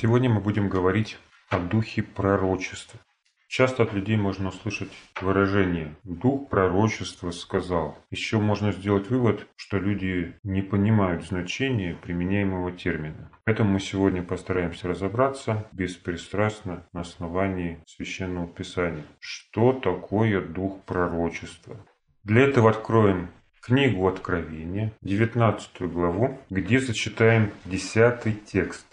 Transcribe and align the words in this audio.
Сегодня 0.00 0.30
мы 0.30 0.40
будем 0.40 0.68
говорить 0.68 1.18
о 1.48 1.58
духе 1.58 2.04
пророчества. 2.04 3.00
Часто 3.48 3.82
от 3.82 3.92
людей 3.92 4.16
можно 4.16 4.50
услышать 4.50 4.92
выражение 5.20 5.96
«дух 6.04 6.48
пророчества 6.48 7.32
сказал». 7.32 7.98
Еще 8.08 8.38
можно 8.38 8.70
сделать 8.70 9.10
вывод, 9.10 9.48
что 9.56 9.78
люди 9.78 10.36
не 10.44 10.62
понимают 10.62 11.24
значения 11.24 11.96
применяемого 12.00 12.70
термина. 12.70 13.32
Поэтому 13.44 13.72
мы 13.72 13.80
сегодня 13.80 14.22
постараемся 14.22 14.86
разобраться 14.86 15.66
беспристрастно 15.72 16.86
на 16.92 17.00
основании 17.00 17.82
Священного 17.88 18.46
Писания. 18.46 19.02
Что 19.18 19.72
такое 19.72 20.40
дух 20.40 20.80
пророчества? 20.84 21.76
Для 22.22 22.42
этого 22.42 22.70
откроем 22.70 23.30
книгу 23.60 24.06
Откровения, 24.06 24.92
19 25.02 25.82
главу, 25.92 26.38
где 26.50 26.78
зачитаем 26.78 27.50
10 27.64 28.44
текст. 28.46 28.87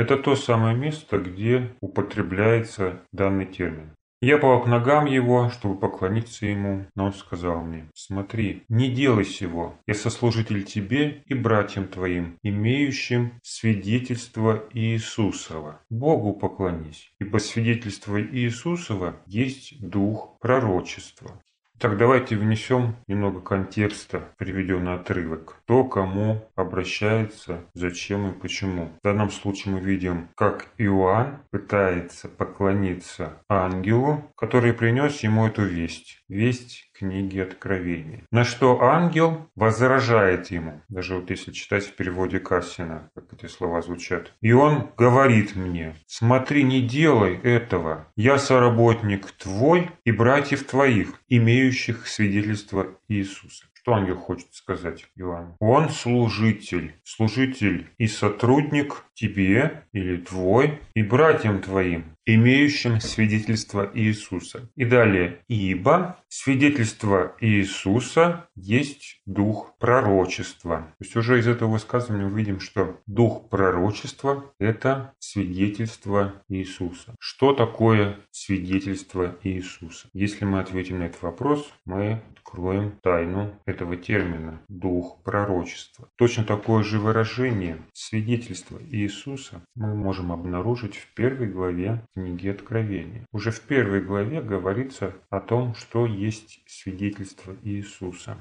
Это 0.00 0.16
то 0.16 0.34
самое 0.34 0.74
место, 0.74 1.18
где 1.18 1.74
употребляется 1.82 3.02
данный 3.12 3.44
термин. 3.44 3.90
Я 4.22 4.38
пал 4.38 4.62
к 4.62 4.66
ногам 4.66 5.04
его, 5.04 5.50
чтобы 5.50 5.78
поклониться 5.78 6.46
ему, 6.46 6.86
но 6.94 7.04
он 7.04 7.12
сказал 7.12 7.60
мне, 7.60 7.84
«Смотри, 7.94 8.62
не 8.70 8.88
делай 8.90 9.26
сего, 9.26 9.74
я 9.86 9.92
сослужитель 9.92 10.64
тебе 10.64 11.22
и 11.26 11.34
братьям 11.34 11.86
твоим, 11.86 12.38
имеющим 12.42 13.32
свидетельство 13.42 14.64
Иисусова. 14.72 15.82
Богу 15.90 16.32
поклонись, 16.32 17.12
ибо 17.20 17.36
свидетельство 17.36 18.18
Иисусова 18.22 19.16
есть 19.26 19.86
дух 19.86 20.38
пророчества». 20.40 21.42
Так 21.80 21.96
давайте 21.96 22.36
внесем 22.36 22.96
немного 23.06 23.40
контекста 23.40 24.20
в 24.20 24.36
приведенный 24.36 24.96
отрывок. 24.96 25.62
Кто 25.64 25.82
кому 25.84 26.46
обращается, 26.54 27.64
зачем 27.72 28.28
и 28.28 28.38
почему. 28.38 28.90
В 29.00 29.02
данном 29.02 29.30
случае 29.30 29.76
мы 29.76 29.80
видим, 29.80 30.28
как 30.34 30.66
Иоанн 30.76 31.38
пытается 31.50 32.28
поклониться 32.28 33.38
ангелу, 33.48 34.30
который 34.36 34.74
принес 34.74 35.22
ему 35.22 35.46
эту 35.46 35.62
весть. 35.62 36.22
Весть 36.28 36.89
книги 37.00 37.38
Откровения. 37.38 38.24
На 38.30 38.44
что 38.44 38.82
ангел 38.82 39.48
возражает 39.56 40.50
ему. 40.50 40.82
Даже 40.90 41.16
вот 41.16 41.30
если 41.30 41.50
читать 41.50 41.84
в 41.84 41.94
переводе 41.94 42.40
Кассина, 42.40 43.10
как 43.14 43.32
эти 43.32 43.46
слова 43.50 43.80
звучат. 43.80 44.34
И 44.42 44.52
он 44.52 44.90
говорит 44.98 45.56
мне, 45.56 45.94
смотри, 46.06 46.62
не 46.62 46.82
делай 46.82 47.36
этого. 47.42 48.06
Я 48.16 48.36
соработник 48.36 49.30
твой 49.32 49.90
и 50.04 50.12
братьев 50.12 50.66
твоих, 50.66 51.14
имеющих 51.28 52.06
свидетельство 52.06 52.86
Иисуса. 53.08 53.64
Что 53.72 53.94
ангел 53.94 54.18
хочет 54.18 54.52
сказать 54.52 55.06
Иоанну? 55.16 55.56
Он 55.58 55.88
служитель, 55.88 56.96
служитель 57.02 57.88
и 57.96 58.08
сотрудник 58.08 59.04
тебе 59.14 59.84
или 59.92 60.18
твой 60.18 60.80
и 60.94 61.02
братьям 61.02 61.62
твоим, 61.62 62.04
имеющим 62.34 63.00
свидетельство 63.00 63.90
Иисуса. 63.94 64.68
И 64.76 64.84
далее, 64.84 65.40
ибо 65.48 66.18
свидетельство 66.28 67.36
Иисуса 67.40 68.48
есть 68.54 69.20
дух 69.26 69.74
пророчества. 69.78 70.94
То 70.98 71.04
есть 71.04 71.16
уже 71.16 71.38
из 71.38 71.46
этого 71.46 71.72
высказывания 71.72 72.26
мы 72.26 72.38
видим, 72.38 72.60
что 72.60 73.00
дух 73.06 73.48
пророчества– 73.48 74.52
это 74.58 75.12
свидетельство 75.18 76.42
Иисуса. 76.48 77.14
Что 77.18 77.52
такое 77.52 78.18
свидетельство 78.30 79.36
Иисуса? 79.42 80.08
Если 80.12 80.44
мы 80.44 80.60
ответим 80.60 80.98
на 80.98 81.04
этот 81.04 81.22
вопрос, 81.22 81.72
мы 81.84 82.22
откроем 82.32 82.98
тайну 83.02 83.54
этого 83.64 83.96
термина– 83.96 84.60
дух 84.68 85.22
пророчества. 85.22 86.08
Точно 86.16 86.44
такое 86.44 86.82
же 86.82 86.98
выражение 86.98 87.78
свидетельство 87.92 88.78
Иисуса 88.90 89.62
мы 89.74 89.94
можем 89.94 90.32
обнаружить 90.32 90.96
в 90.96 91.14
первой 91.14 91.46
главе 91.48 92.02
книги 92.20 92.48
Откровения. 92.48 93.26
Уже 93.32 93.50
в 93.50 93.60
первой 93.62 94.02
главе 94.02 94.42
говорится 94.42 95.14
о 95.30 95.40
том, 95.40 95.74
что 95.74 96.06
есть 96.06 96.62
свидетельство 96.66 97.56
Иисуса. 97.62 98.36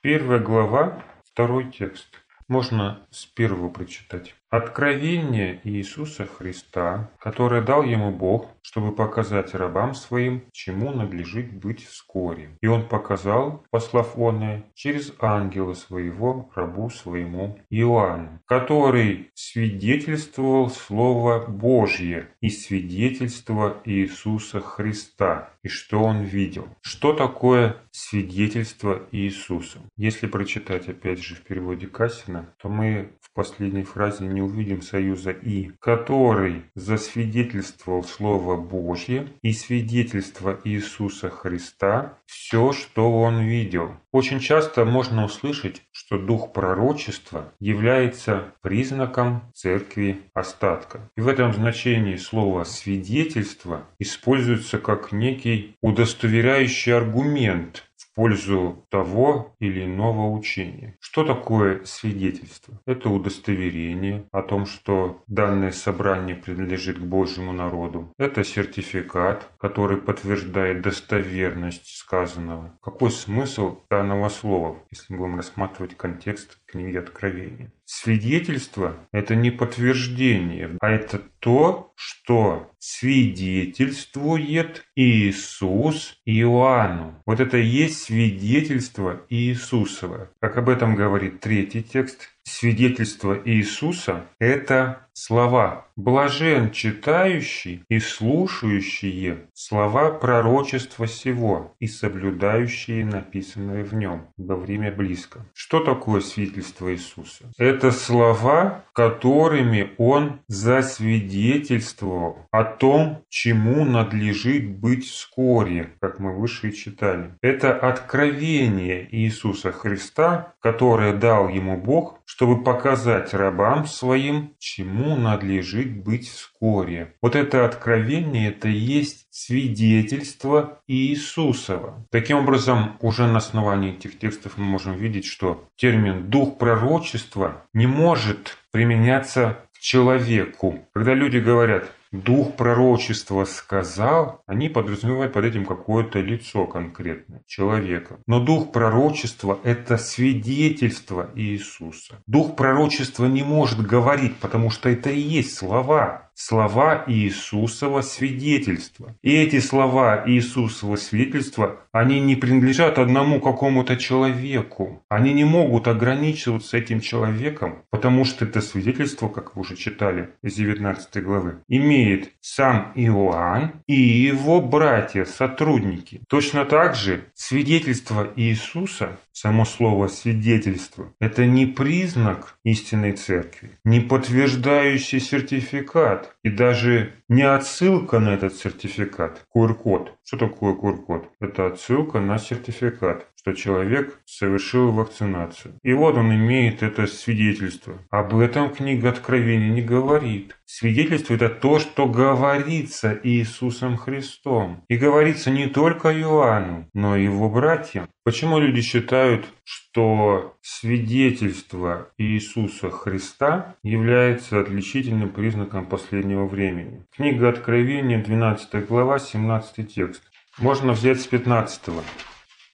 Первая 0.00 0.40
глава, 0.40 1.04
второй 1.24 1.70
текст. 1.70 2.08
Можно 2.48 3.06
с 3.10 3.26
первого 3.26 3.68
прочитать. 3.68 4.34
Откровение 4.50 5.60
Иисуса 5.62 6.26
Христа, 6.26 7.08
которое 7.20 7.62
дал 7.62 7.84
ему 7.84 8.10
Бог, 8.10 8.48
чтобы 8.62 8.92
показать 8.92 9.54
рабам 9.54 9.94
своим, 9.94 10.42
чему 10.50 10.90
надлежит 10.90 11.52
быть 11.52 11.86
вскоре. 11.86 12.58
И 12.60 12.66
он 12.66 12.88
показал, 12.88 13.64
послав 13.70 14.18
оное, 14.18 14.64
через 14.74 15.14
ангела 15.20 15.74
своего, 15.74 16.50
рабу 16.56 16.90
своему 16.90 17.60
Иоанну, 17.70 18.40
который 18.44 19.30
свидетельствовал 19.34 20.68
Слово 20.68 21.46
Божье 21.46 22.30
и 22.40 22.50
свидетельство 22.50 23.76
Иисуса 23.84 24.60
Христа, 24.60 25.50
и 25.62 25.68
что 25.68 26.02
он 26.02 26.22
видел. 26.22 26.68
Что 26.80 27.12
такое 27.12 27.76
свидетельство 27.90 29.06
Иисуса? 29.12 29.78
Если 29.96 30.26
прочитать 30.26 30.88
опять 30.88 31.22
же 31.22 31.34
в 31.34 31.42
переводе 31.42 31.86
Кассина, 31.86 32.54
то 32.60 32.68
мы 32.68 33.12
в 33.20 33.32
последней 33.32 33.82
фразе 33.84 34.26
не 34.26 34.42
увидим 34.42 34.82
союза 34.82 35.30
«и», 35.30 35.70
который 35.80 36.64
засвидетельствовал 36.74 38.04
Слово 38.04 38.56
Божье 38.56 39.28
и 39.42 39.52
свидетельство 39.52 40.58
Иисуса 40.64 41.30
Христа, 41.30 42.18
все, 42.26 42.72
что 42.72 43.12
он 43.12 43.42
видел. 43.42 43.96
Очень 44.12 44.40
часто 44.40 44.84
можно 44.84 45.24
услышать, 45.24 45.82
что 45.92 46.18
дух 46.18 46.52
пророчества 46.52 47.52
является 47.60 48.52
признаком 48.60 49.52
церкви 49.54 50.22
остатка. 50.34 51.08
И 51.16 51.20
в 51.20 51.28
этом 51.28 51.52
значении 51.52 52.16
слово 52.16 52.64
«свидетельство» 52.64 53.86
используется 54.00 54.78
как 54.78 55.12
некий 55.12 55.76
удостоверяющий 55.80 56.92
аргумент 56.92 57.89
пользу 58.14 58.86
того 58.90 59.54
или 59.58 59.84
иного 59.84 60.30
учения. 60.30 60.96
Что 61.00 61.24
такое 61.24 61.84
свидетельство? 61.84 62.80
Это 62.86 63.08
удостоверение 63.08 64.26
о 64.32 64.42
том, 64.42 64.66
что 64.66 65.22
данное 65.26 65.72
собрание 65.72 66.36
принадлежит 66.36 66.98
к 66.98 67.02
Божьему 67.02 67.52
народу. 67.52 68.12
Это 68.18 68.44
сертификат, 68.44 69.50
который 69.58 69.96
подтверждает 69.96 70.82
достоверность 70.82 71.86
сказанного. 71.96 72.78
Какой 72.82 73.10
смысл 73.10 73.80
данного 73.90 74.28
слова, 74.28 74.78
если 74.90 75.12
мы 75.12 75.20
будем 75.20 75.36
рассматривать 75.36 75.96
контекст 75.96 76.58
книги 76.66 76.96
Откровения? 76.96 77.72
Свидетельство– 77.84 78.94
это 79.12 79.34
не 79.34 79.50
подтверждение, 79.50 80.76
а 80.80 80.90
это 80.90 81.20
то, 81.40 81.89
что 82.00 82.70
свидетельствует 82.78 84.86
Иисус 84.96 86.16
Иоанну. 86.24 87.22
Вот 87.26 87.40
это 87.40 87.58
и 87.58 87.66
есть 87.66 88.04
свидетельство 88.04 89.20
Иисусова. 89.28 90.30
Как 90.40 90.56
об 90.56 90.70
этом 90.70 90.94
говорит 90.94 91.40
третий 91.40 91.82
текст. 91.82 92.30
Свидетельство 92.42 93.38
Иисуса– 93.44 94.24
это 94.40 95.06
слова. 95.12 95.86
Блажен 95.94 96.72
читающий 96.72 97.84
и 97.88 98.00
слушающие 98.00 99.46
слова 99.52 100.10
пророчества 100.10 101.06
сего 101.06 101.76
и 101.78 101.86
соблюдающие 101.86 103.04
написанное 103.04 103.84
в 103.84 103.94
нем, 103.94 104.26
во 104.38 104.56
время 104.56 104.90
близко. 104.90 105.46
Что 105.52 105.80
такое 105.80 106.22
свидетельство 106.22 106.92
Иисуса? 106.92 107.52
Это 107.58 107.92
слова, 107.92 108.84
которыми 108.94 109.92
Он 109.98 110.40
засвидетельствовал 110.48 111.89
о 112.02 112.64
том, 112.64 113.24
чему 113.28 113.84
надлежит 113.84 114.70
быть 114.70 115.06
вскоре, 115.06 115.90
как 116.00 116.18
мы 116.18 116.36
выше 116.36 116.72
читали. 116.72 117.34
Это 117.42 117.72
откровение 117.72 119.08
Иисуса 119.10 119.72
Христа, 119.72 120.54
которое 120.60 121.14
дал 121.14 121.48
Ему 121.48 121.76
Бог, 121.76 122.20
чтобы 122.24 122.62
показать 122.62 123.34
рабам 123.34 123.86
своим, 123.86 124.54
чему 124.58 125.16
надлежит 125.16 126.02
быть 126.02 126.28
вскоре. 126.28 127.14
Вот 127.20 127.34
это 127.34 127.64
откровение, 127.64 128.50
это 128.50 128.68
и 128.68 128.72
есть 128.72 129.26
свидетельство 129.30 130.80
Иисусова. 130.86 132.06
Таким 132.10 132.38
образом, 132.38 132.96
уже 133.00 133.26
на 133.26 133.38
основании 133.38 133.94
этих 133.94 134.18
текстов 134.18 134.58
мы 134.58 134.64
можем 134.64 134.94
видеть, 134.94 135.24
что 135.24 135.64
термин 135.76 136.30
«дух 136.30 136.58
пророчества» 136.58 137.64
не 137.72 137.86
может 137.86 138.58
применяться 138.70 139.58
человеку. 139.80 140.86
Когда 140.92 141.14
люди 141.14 141.38
говорят 141.38 141.90
дух 142.12 142.56
пророчества 142.56 143.44
сказал, 143.44 144.42
они 144.46 144.68
подразумевают 144.68 145.32
под 145.32 145.44
этим 145.44 145.64
какое-то 145.64 146.20
лицо 146.20 146.66
конкретное, 146.66 147.42
человека. 147.46 148.18
Но 148.26 148.40
дух 148.40 148.72
пророчества– 148.72 149.58
это 149.64 149.96
свидетельство 149.96 151.30
Иисуса. 151.34 152.22
Дух 152.26 152.56
пророчества 152.56 153.26
не 153.26 153.42
может 153.42 153.80
говорить, 153.80 154.36
потому 154.36 154.70
что 154.70 154.88
это 154.88 155.10
и 155.10 155.20
есть 155.20 155.54
слова. 155.54 156.29
Слова 156.34 157.04
Иисусова 157.06 158.00
свидетельства. 158.02 159.14
И 159.22 159.32
эти 159.32 159.60
слова 159.60 160.24
Иисусова 160.26 160.96
свидетельства, 160.96 161.80
они 161.92 162.20
не 162.20 162.36
принадлежат 162.36 162.98
одному 162.98 163.40
какому-то 163.40 163.96
человеку. 163.96 165.04
Они 165.08 165.32
не 165.32 165.44
могут 165.44 165.88
ограничиваться 165.88 166.78
этим 166.78 167.00
человеком, 167.00 167.82
потому 167.90 168.24
что 168.24 168.44
это 168.44 168.60
свидетельство, 168.60 169.28
как 169.28 169.56
вы 169.56 169.62
уже 169.62 169.76
читали 169.76 170.30
из 170.42 170.54
19 170.54 171.22
главы, 171.22 171.62
имеет 171.68 172.32
сам 172.40 172.92
Иоанн 172.94 173.82
и 173.86 173.94
его 173.94 174.60
братья, 174.60 175.24
сотрудники. 175.24 176.22
Точно 176.28 176.64
так 176.64 176.94
же 176.94 177.24
свидетельство 177.34 178.28
Иисуса 178.36 179.18
Само 179.42 179.64
слово 179.64 180.08
«свидетельство»– 180.08 181.14
это 181.18 181.46
не 181.46 181.64
признак 181.64 182.58
истинной 182.62 183.12
церкви, 183.12 183.78
не 183.84 184.00
подтверждающий 184.00 185.18
сертификат 185.18 186.29
и 186.42 186.50
даже 186.50 187.14
не 187.28 187.42
отсылка 187.42 188.18
на 188.18 188.30
этот 188.30 188.54
сертификат, 188.54 189.44
QR-код. 189.54 190.14
Что 190.24 190.36
такое 190.36 190.74
QR-код? 190.74 191.30
Это 191.40 191.66
отсылка 191.66 192.20
на 192.20 192.38
сертификат 192.38 193.29
что 193.40 193.54
человек 193.54 194.20
совершил 194.26 194.92
вакцинацию. 194.92 195.78
И 195.82 195.94
вот 195.94 196.16
он 196.18 196.30
имеет 196.34 196.82
это 196.82 197.06
свидетельство. 197.06 197.94
Об 198.10 198.36
этом 198.36 198.68
книга 198.68 199.08
Откровения 199.08 199.70
не 199.70 199.80
говорит. 199.80 200.56
Свидетельство– 200.66 201.32
это 201.36 201.48
то, 201.48 201.78
что 201.78 202.06
говорится 202.06 203.18
Иисусом 203.22 203.96
Христом. 203.96 204.84
И 204.88 204.98
говорится 204.98 205.50
не 205.50 205.68
только 205.68 206.12
Иоанну, 206.20 206.86
но 206.92 207.16
и 207.16 207.24
его 207.24 207.48
братьям. 207.48 208.08
Почему 208.24 208.58
люди 208.58 208.82
считают, 208.82 209.46
что 209.64 210.58
свидетельство 210.60 212.10
Иисуса 212.18 212.90
Христа 212.90 213.74
является 213.82 214.60
отличительным 214.60 215.30
признаком 215.30 215.86
последнего 215.86 216.44
времени? 216.44 217.06
Книга 217.16 217.48
Откровения, 217.48 218.22
12 218.22 218.86
глава, 218.86 219.18
17 219.18 219.94
текст. 219.94 220.22
Можно 220.58 220.92
взять 220.92 221.22
с 221.22 221.26
15. 221.26 221.80